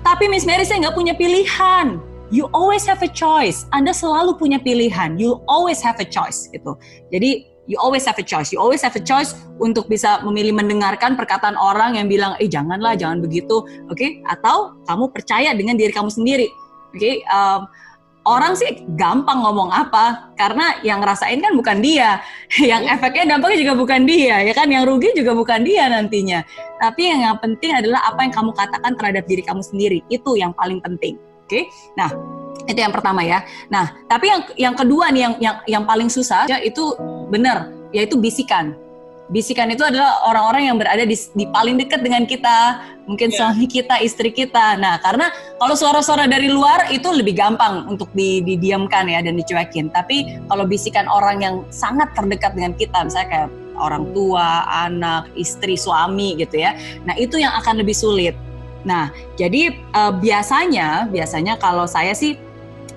tapi 0.00 0.32
Miss 0.32 0.48
Mary 0.48 0.64
saya 0.64 0.88
nggak 0.88 0.96
punya 0.96 1.12
pilihan 1.12 2.00
you 2.30 2.46
always 2.54 2.86
have 2.86 3.02
a 3.02 3.10
choice. 3.10 3.66
Anda 3.74 3.90
selalu 3.90 4.38
punya 4.38 4.62
pilihan. 4.62 5.18
You 5.18 5.42
always 5.50 5.82
have 5.82 5.98
a 5.98 6.06
choice 6.06 6.46
gitu. 6.54 6.78
Jadi 7.10 7.44
you 7.66 7.76
always 7.78 8.06
have 8.06 8.16
a 8.16 8.24
choice. 8.24 8.54
You 8.54 8.62
always 8.62 8.80
have 8.86 8.94
a 8.96 9.02
choice 9.02 9.34
untuk 9.58 9.90
bisa 9.90 10.22
memilih 10.22 10.54
mendengarkan 10.56 11.18
perkataan 11.18 11.58
orang 11.58 11.98
yang 11.98 12.06
bilang, 12.06 12.38
eh 12.38 12.48
janganlah, 12.48 12.96
jangan 12.96 13.20
begitu, 13.20 13.62
oke? 13.90 14.06
Atau 14.26 14.80
kamu 14.86 15.04
percaya 15.12 15.50
dengan 15.52 15.76
diri 15.76 15.92
kamu 15.92 16.08
sendiri, 16.08 16.48
oke? 16.94 17.12
Um, 17.28 17.60
orang 18.30 18.54
sih 18.54 18.86
gampang 18.94 19.42
ngomong 19.42 19.74
apa 19.74 20.30
karena 20.38 20.78
yang 20.86 21.02
ngerasain 21.02 21.42
kan 21.42 21.52
bukan 21.58 21.82
dia, 21.82 22.22
yang 22.70 22.86
efeknya 22.86 23.36
dampaknya 23.36 23.58
juga 23.66 23.74
bukan 23.74 24.06
dia, 24.06 24.46
ya 24.46 24.52
kan? 24.54 24.70
Yang 24.70 24.84
rugi 24.86 25.10
juga 25.18 25.34
bukan 25.34 25.66
dia 25.66 25.90
nantinya. 25.90 26.46
Tapi 26.78 27.02
yang, 27.10 27.20
yang 27.26 27.36
penting 27.42 27.74
adalah 27.74 28.06
apa 28.06 28.22
yang 28.22 28.32
kamu 28.32 28.50
katakan 28.54 28.92
terhadap 28.94 29.24
diri 29.26 29.42
kamu 29.42 29.62
sendiri. 29.66 29.98
Itu 30.06 30.38
yang 30.38 30.54
paling 30.54 30.78
penting. 30.78 31.18
Oke, 31.50 31.66
nah 31.98 32.06
itu 32.70 32.78
yang 32.78 32.94
pertama 32.94 33.26
ya. 33.26 33.42
Nah, 33.66 33.90
tapi 34.06 34.30
yang 34.30 34.40
yang 34.54 34.74
kedua 34.78 35.10
nih 35.10 35.22
yang 35.26 35.34
yang 35.42 35.56
yang 35.66 35.84
paling 35.84 36.06
susah 36.06 36.46
ya 36.46 36.62
itu 36.62 36.94
benar, 37.26 37.66
yaitu 37.90 38.14
bisikan. 38.14 38.78
Bisikan 39.30 39.70
itu 39.70 39.86
adalah 39.86 40.26
orang-orang 40.26 40.62
yang 40.66 40.76
berada 40.76 41.06
di, 41.06 41.14
di 41.14 41.46
paling 41.46 41.78
dekat 41.78 42.02
dengan 42.02 42.26
kita, 42.26 42.82
mungkin 43.06 43.30
suami 43.30 43.70
kita, 43.70 44.02
istri 44.02 44.34
kita. 44.34 44.74
Nah, 44.74 44.98
karena 44.98 45.30
kalau 45.54 45.78
suara-suara 45.78 46.26
dari 46.26 46.50
luar 46.50 46.90
itu 46.90 47.06
lebih 47.06 47.38
gampang 47.38 47.86
untuk 47.86 48.10
di, 48.10 48.42
didiamkan 48.42 49.06
ya 49.06 49.22
dan 49.22 49.38
dicuekin. 49.38 49.86
Tapi 49.94 50.42
kalau 50.50 50.66
bisikan 50.66 51.06
orang 51.06 51.46
yang 51.46 51.54
sangat 51.70 52.10
terdekat 52.18 52.58
dengan 52.58 52.74
kita, 52.74 53.06
misalnya 53.06 53.28
kayak 53.30 53.50
orang 53.78 54.10
tua, 54.10 54.66
anak, 54.66 55.30
istri, 55.38 55.78
suami 55.78 56.34
gitu 56.34 56.66
ya. 56.66 56.74
Nah, 57.06 57.14
itu 57.14 57.38
yang 57.38 57.54
akan 57.54 57.86
lebih 57.86 57.94
sulit. 57.94 58.34
Nah, 58.82 59.14
jadi 59.38 59.78
uh, 59.94 60.10
biasanya, 60.10 61.06
biasanya 61.06 61.54
kalau 61.62 61.86
saya 61.86 62.18
sih, 62.18 62.34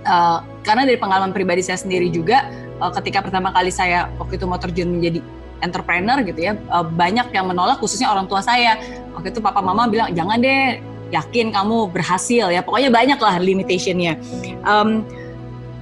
uh, 0.09 0.41
karena 0.65 0.89
dari 0.89 0.97
pengalaman 0.97 1.29
pribadi 1.29 1.61
saya 1.61 1.77
sendiri 1.77 2.09
juga, 2.09 2.49
uh, 2.81 2.89
ketika 2.97 3.21
pertama 3.21 3.53
kali 3.53 3.69
saya 3.69 4.09
waktu 4.17 4.41
itu 4.41 4.45
mau 4.49 4.57
terjun 4.57 4.89
menjadi 4.89 5.21
entrepreneur 5.63 6.19
gitu 6.21 6.51
ya, 6.51 6.59
uh, 6.67 6.83
banyak 6.83 7.31
yang 7.31 7.47
menolak, 7.47 7.79
khususnya 7.79 8.11
orang 8.11 8.27
tua 8.27 8.43
saya. 8.43 8.75
Waktu 9.15 9.31
itu 9.31 9.39
papa 9.39 9.63
mama 9.63 9.87
bilang 9.87 10.11
jangan 10.11 10.43
deh, 10.43 10.83
yakin 11.15 11.55
kamu 11.55 11.89
berhasil 11.95 12.51
ya, 12.51 12.59
pokoknya 12.59 12.91
banyak 12.91 13.19
lah 13.23 13.39
limitationnya. 13.39 14.19
Um, 14.67 15.07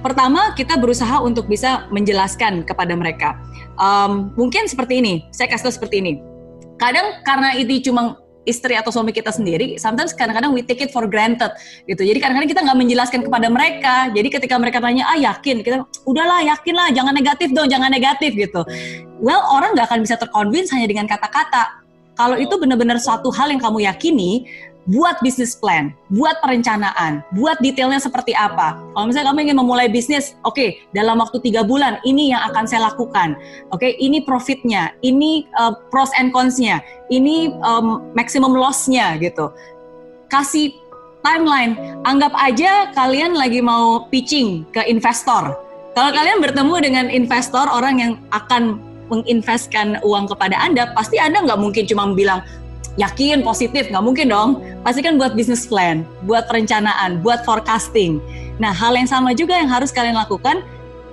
pertama 0.00 0.54
kita 0.54 0.78
berusaha 0.78 1.18
untuk 1.18 1.50
bisa 1.50 1.90
menjelaskan 1.90 2.62
kepada 2.62 2.94
mereka. 2.94 3.34
Um, 3.80 4.30
mungkin 4.38 4.70
seperti 4.70 5.02
ini, 5.02 5.14
saya 5.34 5.50
kasih 5.50 5.66
tahu 5.66 5.74
seperti 5.82 5.98
ini. 5.98 6.12
Kadang 6.78 7.22
karena 7.26 7.58
itu 7.58 7.90
cuma 7.90 8.21
istri 8.42 8.74
atau 8.74 8.90
suami 8.90 9.14
kita 9.14 9.30
sendiri, 9.30 9.78
sometimes 9.78 10.10
kadang-kadang 10.14 10.50
we 10.50 10.62
take 10.66 10.82
it 10.82 10.90
for 10.90 11.06
granted 11.06 11.50
gitu. 11.86 12.02
Jadi 12.02 12.18
kadang-kadang 12.18 12.50
kita 12.50 12.60
nggak 12.66 12.78
menjelaskan 12.78 13.20
kepada 13.22 13.46
mereka. 13.50 13.94
Jadi 14.10 14.28
ketika 14.28 14.54
mereka 14.58 14.78
tanya, 14.82 15.06
ah 15.06 15.18
yakin, 15.18 15.62
kita 15.62 15.86
udahlah 16.06 16.42
yakin 16.42 16.74
lah, 16.74 16.88
jangan 16.90 17.14
negatif 17.14 17.48
dong, 17.54 17.70
jangan 17.70 17.90
negatif 17.90 18.34
gitu. 18.34 18.66
Well 19.22 19.42
orang 19.54 19.78
nggak 19.78 19.86
akan 19.90 20.00
bisa 20.02 20.18
terconvince 20.18 20.74
hanya 20.74 20.90
dengan 20.90 21.06
kata-kata. 21.06 21.82
Kalau 22.12 22.36
itu 22.36 22.52
benar-benar 22.60 23.00
suatu 23.00 23.32
hal 23.32 23.48
yang 23.48 23.62
kamu 23.62 23.88
yakini, 23.88 24.44
buat 24.90 25.22
bisnis 25.22 25.54
plan, 25.54 25.94
buat 26.10 26.42
perencanaan, 26.42 27.22
buat 27.38 27.58
detailnya 27.62 28.02
seperti 28.02 28.34
apa. 28.34 28.74
Kalau 28.94 29.06
misalnya 29.06 29.30
kamu 29.30 29.40
ingin 29.46 29.58
memulai 29.58 29.86
bisnis, 29.86 30.34
oke, 30.42 30.58
okay, 30.58 30.82
dalam 30.90 31.22
waktu 31.22 31.38
tiga 31.38 31.62
bulan 31.62 32.02
ini 32.02 32.34
yang 32.34 32.42
akan 32.50 32.66
saya 32.66 32.90
lakukan. 32.90 33.38
Oke, 33.70 33.86
okay, 33.86 33.92
ini 34.02 34.26
profitnya, 34.26 34.90
ini 35.06 35.46
uh, 35.54 35.74
pros 35.94 36.10
and 36.18 36.34
cons-nya, 36.34 36.82
ini 37.14 37.54
um, 37.62 38.02
maximum 38.18 38.58
loss-nya 38.58 39.14
gitu. 39.22 39.54
Kasih 40.26 40.74
timeline. 41.22 41.78
Anggap 42.02 42.34
aja 42.34 42.90
kalian 42.90 43.38
lagi 43.38 43.62
mau 43.62 44.10
pitching 44.10 44.66
ke 44.74 44.82
investor. 44.90 45.54
Kalau 45.92 46.10
kalian 46.10 46.40
bertemu 46.42 46.74
dengan 46.82 47.06
investor, 47.12 47.68
orang 47.68 48.00
yang 48.00 48.12
akan 48.32 48.80
menginvestkan 49.12 50.00
uang 50.00 50.24
kepada 50.24 50.56
Anda, 50.56 50.88
pasti 50.96 51.20
Anda 51.20 51.44
nggak 51.44 51.60
mungkin 51.60 51.84
cuma 51.84 52.08
bilang, 52.16 52.40
yakin 53.00 53.40
positif 53.40 53.88
nggak 53.88 54.04
mungkin 54.04 54.28
dong. 54.28 54.60
Pasti 54.82 55.00
kan 55.00 55.16
buat 55.16 55.32
bisnis 55.38 55.64
plan 55.64 56.04
buat 56.26 56.48
perencanaan 56.50 57.20
buat 57.24 57.46
forecasting. 57.46 58.18
Nah 58.58 58.74
hal 58.74 58.96
yang 58.96 59.08
sama 59.08 59.32
juga 59.32 59.56
yang 59.56 59.70
harus 59.70 59.94
kalian 59.94 60.18
lakukan 60.18 60.64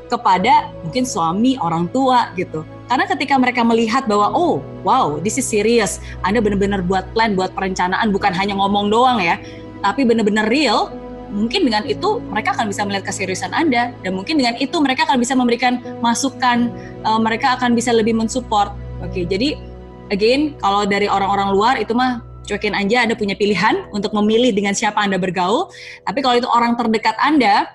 kepada 0.10 0.74
mungkin 0.82 1.06
suami 1.06 1.56
orang 1.62 1.86
tua 1.94 2.34
gitu. 2.34 2.66
Karena 2.90 3.06
ketika 3.06 3.38
mereka 3.38 3.62
melihat 3.62 4.10
bahwa 4.10 4.34
oh 4.34 4.66
wow 4.82 5.22
this 5.22 5.38
is 5.38 5.46
serious. 5.46 6.02
Anda 6.26 6.42
benar-benar 6.42 6.84
buat 6.84 7.06
plan 7.14 7.38
buat 7.38 7.54
perencanaan 7.54 8.10
bukan 8.10 8.34
hanya 8.34 8.58
ngomong 8.58 8.90
doang 8.90 9.22
ya 9.22 9.38
tapi 9.80 10.04
benar-benar 10.04 10.48
real 10.52 10.92
mungkin 11.30 11.62
dengan 11.70 11.86
itu 11.86 12.18
mereka 12.26 12.58
akan 12.58 12.74
bisa 12.74 12.82
melihat 12.84 13.06
keseriusan 13.14 13.54
Anda. 13.54 13.94
Dan 14.02 14.18
mungkin 14.18 14.42
dengan 14.42 14.58
itu 14.58 14.76
mereka 14.82 15.06
akan 15.06 15.22
bisa 15.22 15.38
memberikan 15.38 15.78
masukan, 16.02 16.74
uh, 17.06 17.22
mereka 17.22 17.56
akan 17.56 17.78
bisa 17.78 17.94
lebih 17.94 18.18
mensupport. 18.18 18.74
Oke, 19.06 19.24
jadi 19.24 19.56
again 20.10 20.58
kalau 20.62 20.86
dari 20.86 21.10
orang-orang 21.10 21.50
luar 21.54 21.76
itu 21.82 21.94
mah 21.96 22.22
cuekin 22.50 22.74
aja 22.74 23.06
Anda 23.06 23.14
punya 23.14 23.38
pilihan 23.38 23.86
untuk 23.94 24.10
memilih 24.18 24.50
dengan 24.50 24.74
siapa 24.74 24.98
Anda 25.06 25.22
bergaul. 25.22 25.70
Tapi 26.06 26.20
kalau 26.26 26.36
itu 26.42 26.50
orang 26.50 26.74
terdekat 26.74 27.14
Anda, 27.22 27.70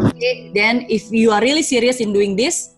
okay, 0.00 0.48
then 0.56 0.88
if 0.88 1.12
you 1.12 1.28
are 1.28 1.44
really 1.44 1.60
serious 1.60 2.00
in 2.00 2.16
doing 2.16 2.32
this, 2.32 2.72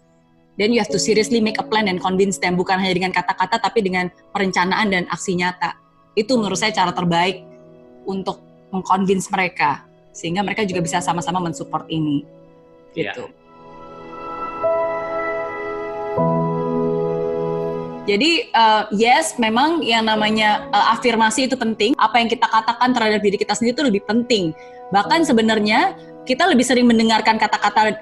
then 0.59 0.74
you 0.74 0.82
have 0.82 0.90
to 0.90 0.98
seriously 0.98 1.38
make 1.38 1.62
a 1.62 1.66
plan 1.66 1.86
and 1.86 2.02
convince 2.02 2.42
them 2.42 2.59
bukan 2.59 2.82
hanya 2.82 2.98
dengan 2.98 3.14
kata-kata 3.14 3.62
tapi 3.62 3.86
dengan 3.86 4.11
perencanaan 4.34 4.90
dan 4.90 5.07
aksi 5.07 5.38
nyata. 5.38 5.78
Itu 6.18 6.34
menurut 6.34 6.59
saya 6.59 6.74
cara 6.74 6.90
terbaik 6.90 7.46
untuk 8.02 8.42
mengconvince 8.74 9.30
mereka 9.30 9.86
sehingga 10.11 10.42
mereka 10.42 10.66
juga 10.66 10.82
bisa 10.82 10.98
sama-sama 10.98 11.38
mensupport 11.38 11.86
ini. 11.86 12.26
Iya. 12.96 13.14
Gitu. 13.14 13.45
Jadi 18.07 18.54
uh, 18.54 18.86
yes, 18.94 19.34
memang 19.36 19.82
yang 19.82 20.07
namanya 20.07 20.70
uh, 20.70 20.94
afirmasi 20.94 21.50
itu 21.50 21.59
penting. 21.59 21.92
Apa 21.98 22.22
yang 22.22 22.30
kita 22.30 22.46
katakan 22.46 22.94
terhadap 22.94 23.20
diri 23.20 23.36
kita 23.36 23.52
sendiri 23.59 23.74
itu 23.74 23.84
lebih 23.84 24.02
penting. 24.07 24.54
Bahkan 24.94 25.26
sebenarnya 25.26 25.98
kita 26.22 26.46
lebih 26.46 26.62
sering 26.62 26.86
mendengarkan 26.86 27.36
kata-kata 27.36 27.98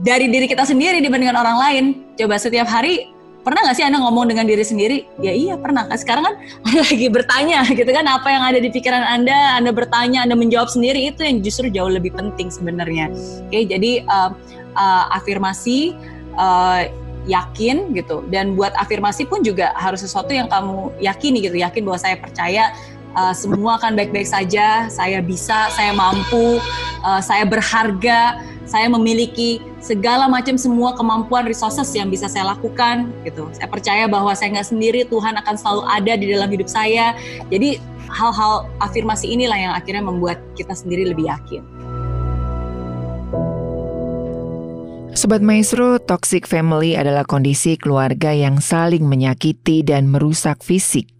dari 0.00 0.26
diri 0.30 0.46
kita 0.46 0.62
sendiri 0.62 1.02
dibandingkan 1.02 1.36
orang 1.36 1.58
lain. 1.58 1.84
Coba 2.14 2.38
setiap 2.38 2.70
hari 2.70 3.10
pernah 3.42 3.64
nggak 3.66 3.76
sih 3.76 3.84
anda 3.84 3.98
ngomong 3.98 4.30
dengan 4.30 4.46
diri 4.46 4.62
sendiri? 4.62 4.98
Ya 5.18 5.34
iya 5.34 5.58
pernah. 5.58 5.90
Sekarang 5.98 6.30
kan 6.30 6.34
lagi 6.86 7.10
bertanya 7.10 7.66
gitu 7.66 7.90
kan 7.90 8.06
apa 8.06 8.30
yang 8.30 8.46
ada 8.46 8.62
di 8.62 8.70
pikiran 8.70 9.02
anda, 9.02 9.58
anda 9.58 9.74
bertanya, 9.74 10.22
anda 10.22 10.38
menjawab 10.38 10.70
sendiri 10.70 11.10
itu 11.10 11.26
yang 11.26 11.42
justru 11.42 11.66
jauh 11.66 11.90
lebih 11.90 12.14
penting 12.14 12.46
sebenarnya. 12.46 13.10
Oke, 13.50 13.66
jadi 13.66 14.06
uh, 14.06 14.30
uh, 14.78 15.04
afirmasi. 15.18 15.98
Uh, 16.38 16.86
yakin 17.28 17.92
gitu. 17.96 18.24
Dan 18.28 18.56
buat 18.56 18.72
afirmasi 18.76 19.28
pun 19.28 19.44
juga 19.44 19.72
harus 19.76 20.00
sesuatu 20.04 20.32
yang 20.32 20.48
kamu 20.48 20.92
yakini 21.02 21.44
gitu. 21.44 21.56
Yakin 21.58 21.82
bahwa 21.84 21.98
saya 22.00 22.16
percaya 22.16 22.72
uh, 23.16 23.34
semua 23.34 23.76
akan 23.80 23.96
baik-baik 23.96 24.28
saja. 24.28 24.88
Saya 24.88 25.20
bisa 25.20 25.68
saya 25.74 25.92
mampu 25.92 26.60
uh, 27.04 27.20
saya 27.20 27.44
berharga 27.44 28.40
saya 28.70 28.86
memiliki 28.86 29.58
segala 29.82 30.30
macam 30.30 30.54
semua 30.54 30.94
kemampuan 30.94 31.42
resources 31.42 31.90
yang 31.90 32.06
bisa 32.06 32.30
saya 32.30 32.54
lakukan 32.54 33.10
gitu. 33.26 33.50
Saya 33.50 33.66
percaya 33.66 34.06
bahwa 34.06 34.30
saya 34.38 34.54
nggak 34.54 34.68
sendiri 34.70 35.00
Tuhan 35.10 35.34
akan 35.42 35.54
selalu 35.58 35.82
ada 35.90 36.12
di 36.14 36.26
dalam 36.30 36.46
hidup 36.46 36.70
saya. 36.70 37.18
Jadi 37.50 37.82
hal-hal 38.10 38.70
afirmasi 38.78 39.30
inilah 39.30 39.58
yang 39.58 39.72
akhirnya 39.74 40.02
membuat 40.06 40.38
kita 40.54 40.74
sendiri 40.74 41.10
lebih 41.10 41.30
yakin 41.30 41.79
Sobat 45.10 45.42
Maestro, 45.42 45.98
toxic 45.98 46.46
family 46.46 46.94
adalah 46.94 47.26
kondisi 47.26 47.74
keluarga 47.74 48.30
yang 48.30 48.62
saling 48.62 49.10
menyakiti 49.10 49.82
dan 49.82 50.06
merusak 50.06 50.62
fisik, 50.62 51.10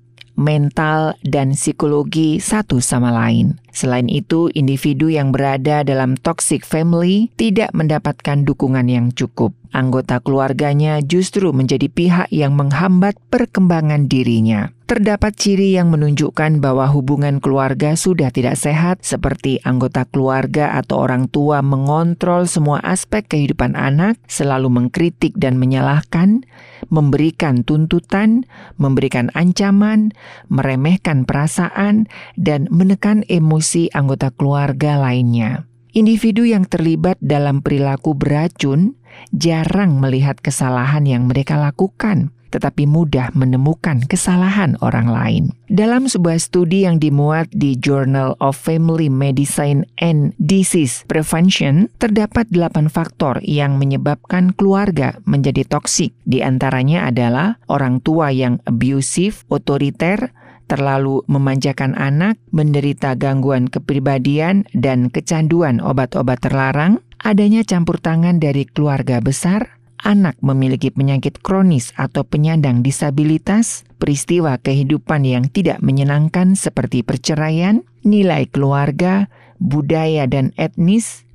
mental, 0.41 1.14
dan 1.20 1.53
psikologi 1.53 2.41
satu 2.41 2.80
sama 2.80 3.12
lain. 3.12 3.61
Selain 3.70 4.09
itu, 4.11 4.51
individu 4.57 5.12
yang 5.12 5.30
berada 5.30 5.86
dalam 5.86 6.18
toxic 6.18 6.66
family 6.66 7.30
tidak 7.38 7.70
mendapatkan 7.76 8.43
dukungan 8.43 8.88
yang 8.91 9.12
cukup. 9.14 9.55
Anggota 9.70 10.18
keluarganya 10.18 10.99
justru 10.99 11.55
menjadi 11.55 11.86
pihak 11.86 12.28
yang 12.34 12.59
menghambat 12.59 13.14
perkembangan 13.30 14.11
dirinya. 14.11 14.74
Terdapat 14.91 15.38
ciri 15.38 15.78
yang 15.78 15.95
menunjukkan 15.95 16.59
bahwa 16.59 16.91
hubungan 16.91 17.38
keluarga 17.38 17.95
sudah 17.95 18.34
tidak 18.34 18.59
sehat, 18.59 19.07
seperti 19.07 19.62
anggota 19.62 20.03
keluarga 20.11 20.74
atau 20.74 21.07
orang 21.07 21.30
tua 21.30 21.62
mengontrol 21.62 22.51
semua 22.51 22.82
aspek 22.82 23.22
kehidupan 23.30 23.78
anak, 23.78 24.18
selalu 24.26 24.66
mengkritik 24.66 25.38
dan 25.38 25.62
menyalahkan, 25.62 26.43
memberikan 26.89 27.66
tuntutan, 27.66 28.49
memberikan 28.81 29.28
ancaman, 29.37 30.16
meremehkan 30.49 31.28
perasaan, 31.28 32.09
dan 32.41 32.70
menekan 32.72 33.26
emosi 33.28 33.93
anggota 33.93 34.33
keluarga 34.33 34.97
lainnya. 34.97 35.68
Individu 35.91 36.47
yang 36.47 36.64
terlibat 36.70 37.18
dalam 37.18 37.61
perilaku 37.66 38.14
beracun 38.14 38.95
jarang 39.35 39.99
melihat 39.99 40.39
kesalahan 40.39 41.03
yang 41.03 41.26
mereka 41.26 41.59
lakukan, 41.59 42.31
tetapi 42.51 42.84
mudah 42.84 43.30
menemukan 43.32 44.03
kesalahan 44.05 44.74
orang 44.82 45.09
lain. 45.09 45.44
Dalam 45.70 46.11
sebuah 46.11 46.42
studi 46.42 46.82
yang 46.82 46.98
dimuat 46.98 47.46
di 47.55 47.78
Journal 47.78 48.34
of 48.42 48.59
Family 48.59 49.07
Medicine 49.07 49.86
and 50.03 50.34
Disease 50.42 51.07
Prevention, 51.07 51.86
terdapat 52.03 52.51
delapan 52.51 52.90
faktor 52.90 53.38
yang 53.46 53.78
menyebabkan 53.78 54.51
keluarga 54.55 55.14
menjadi 55.24 55.62
toksik. 55.64 56.11
Di 56.26 56.42
antaranya 56.42 57.07
adalah 57.07 57.62
orang 57.70 58.03
tua 58.03 58.34
yang 58.34 58.59
abusive, 58.66 59.46
otoriter, 59.46 60.34
terlalu 60.70 61.26
memanjakan 61.26 61.98
anak, 61.98 62.38
menderita 62.55 63.18
gangguan 63.18 63.66
kepribadian 63.66 64.70
dan 64.70 65.11
kecanduan 65.11 65.82
obat-obat 65.82 66.38
terlarang, 66.38 67.03
adanya 67.18 67.66
campur 67.66 67.98
tangan 67.98 68.38
dari 68.38 68.70
keluarga 68.70 69.18
besar, 69.18 69.80
anak 70.05 70.36
memiliki 70.40 70.88
penyakit 70.92 71.40
kronis 71.44 71.92
atau 71.96 72.24
penyandang 72.24 72.80
disabilitas, 72.80 73.84
peristiwa 74.01 74.57
kehidupan 74.61 75.26
yang 75.26 75.48
tidak 75.48 75.80
menyenangkan 75.84 76.57
seperti 76.57 77.05
perceraian, 77.05 77.84
nilai 78.05 78.48
keluarga, 78.48 79.28
budaya 79.61 80.24
dan 80.24 80.57
etnis, 80.57 81.28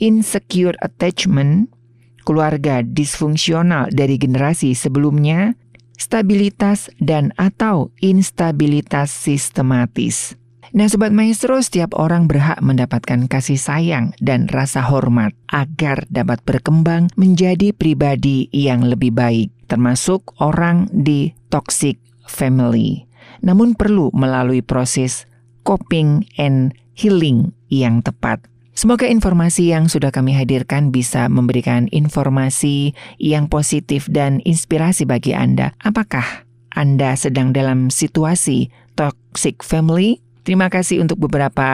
insecure 0.00 0.76
attachment, 0.80 1.68
keluarga 2.24 2.82
disfungsional 2.82 3.92
dari 3.92 4.16
generasi 4.18 4.72
sebelumnya, 4.72 5.54
stabilitas 5.96 6.92
dan 7.00 7.32
atau 7.36 7.92
instabilitas 8.00 9.12
sistematis. 9.12 10.36
Nah 10.74 10.90
Sobat 10.90 11.14
Maestro, 11.14 11.62
setiap 11.62 11.94
orang 11.94 12.26
berhak 12.26 12.58
mendapatkan 12.58 13.30
kasih 13.30 13.60
sayang 13.60 14.10
dan 14.18 14.50
rasa 14.50 14.82
hormat 14.82 15.30
agar 15.54 16.02
dapat 16.10 16.42
berkembang 16.42 17.06
menjadi 17.14 17.70
pribadi 17.70 18.50
yang 18.50 18.82
lebih 18.82 19.14
baik, 19.14 19.54
termasuk 19.70 20.34
orang 20.42 20.90
di 20.90 21.30
toxic 21.54 22.02
family. 22.26 23.06
Namun 23.46 23.78
perlu 23.78 24.10
melalui 24.10 24.58
proses 24.58 25.30
coping 25.62 26.26
and 26.34 26.74
healing 26.98 27.54
yang 27.70 28.02
tepat. 28.02 28.42
Semoga 28.76 29.08
informasi 29.08 29.72
yang 29.72 29.88
sudah 29.88 30.12
kami 30.12 30.36
hadirkan 30.36 30.92
bisa 30.92 31.32
memberikan 31.32 31.88
informasi 31.94 32.92
yang 33.16 33.48
positif 33.48 34.04
dan 34.10 34.44
inspirasi 34.44 35.08
bagi 35.08 35.32
Anda. 35.32 35.72
Apakah 35.80 36.44
Anda 36.76 37.16
sedang 37.16 37.56
dalam 37.56 37.88
situasi 37.88 38.68
toxic 38.98 39.64
family? 39.64 40.25
Terima 40.46 40.70
kasih 40.70 41.02
untuk 41.02 41.18
beberapa 41.26 41.66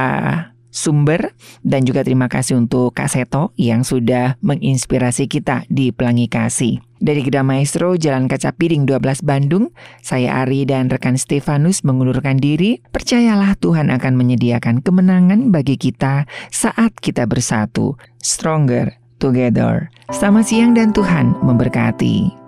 sumber 0.73 1.37
dan 1.61 1.85
juga 1.85 2.01
terima 2.01 2.27
kasih 2.27 2.57
untuk 2.57 2.97
Kak 2.97 3.13
Seto 3.13 3.53
yang 3.61 3.85
sudah 3.85 4.41
menginspirasi 4.41 5.29
kita 5.29 5.69
di 5.69 5.93
Pelangi 5.93 6.27
Kasih. 6.27 6.81
Dari 7.03 7.21
Geda 7.21 7.45
Maestro, 7.45 7.99
Jalan 8.01 8.31
Kaca 8.31 8.57
Piring 8.57 8.89
12 8.89 9.27
Bandung, 9.27 9.75
saya 10.01 10.41
Ari 10.41 10.65
dan 10.65 10.89
rekan 10.89 11.21
Stefanus 11.21 11.85
mengundurkan 11.85 12.41
diri. 12.41 12.81
Percayalah 12.95 13.59
Tuhan 13.61 13.93
akan 13.93 14.15
menyediakan 14.17 14.81
kemenangan 14.81 15.53
bagi 15.53 15.77
kita 15.77 16.25
saat 16.49 16.97
kita 16.97 17.29
bersatu. 17.29 18.01
Stronger 18.25 18.97
together. 19.21 19.93
Selamat 20.15 20.49
siang 20.49 20.73
dan 20.73 20.95
Tuhan 20.95 21.37
memberkati. 21.43 22.42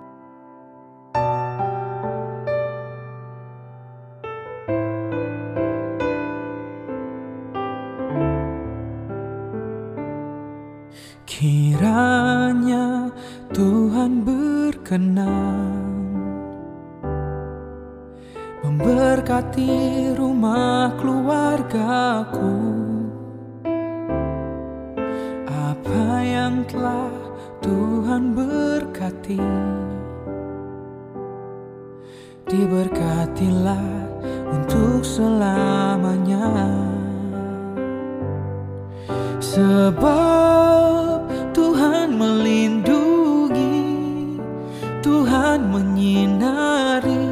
Tuhan 14.05 14.21
berkenan 14.21 15.81
Memberkati 18.61 20.13
rumah 20.13 20.93
keluargaku. 21.01 22.53
Apa 25.49 26.21
yang 26.21 26.61
telah 26.69 27.17
Tuhan 27.65 28.37
berkati 28.37 29.41
Diberkatilah 32.45 33.89
untuk 34.53 35.01
selamanya. 35.01 36.53
Sebab 39.41 41.25
Tuhan 41.57 42.13
melindungi, 42.13 42.84
Tuhan 45.15 45.71
menyinari 45.71 47.31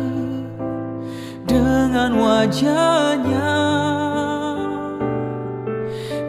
dengan 1.44 2.16
wajahnya 2.16 3.60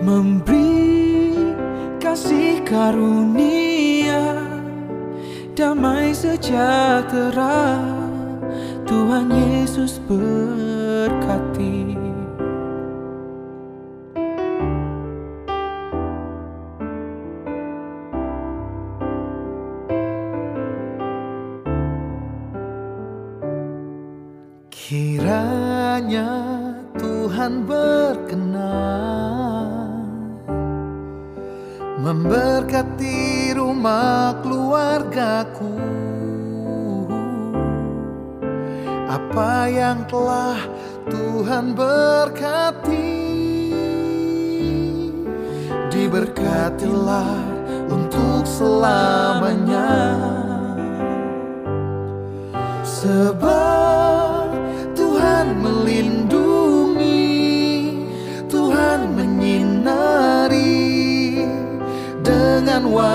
Memberi 0.02 1.54
kasih 2.02 2.58
karunia 2.66 4.34
Damai 5.54 6.10
sejahtera. 6.10 7.78
Tuhan 8.82 9.30
Yesus 9.30 10.02
berkati. 10.10 11.73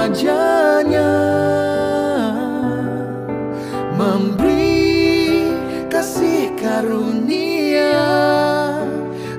Wajahnya, 0.10 1.14
memberi 3.94 5.54
kasih 5.86 6.50
karunia, 6.58 7.94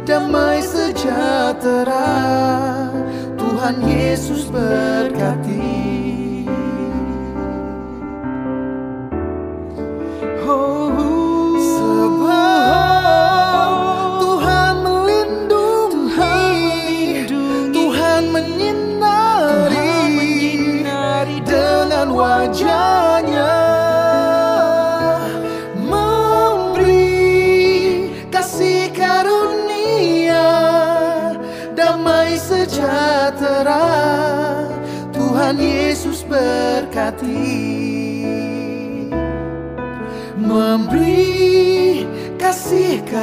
damai 0.06 0.62
sejahtera. 0.62 2.14
Tuhan 3.34 3.82
Yesus 3.82 4.46
berkati. 4.46 5.49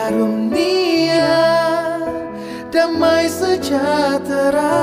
Karunia 0.08 1.36
damai 2.72 3.28
sejahtera 3.28 4.80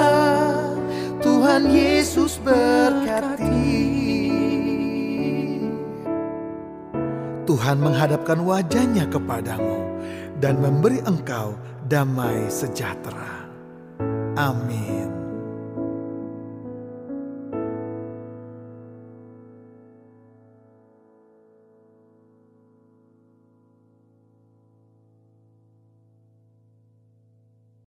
Tuhan 1.24 1.64
Yesus 1.72 2.36
berkati 2.44 3.72
Tuhan 7.48 7.80
menghadapkan 7.80 8.44
wajahnya 8.44 9.08
kepadamu 9.08 9.80
dan 10.44 10.60
memberi 10.60 11.00
engkau 11.08 11.56
damai 11.88 12.44
sejahtera. 12.52 13.48
Amin. 14.36 15.03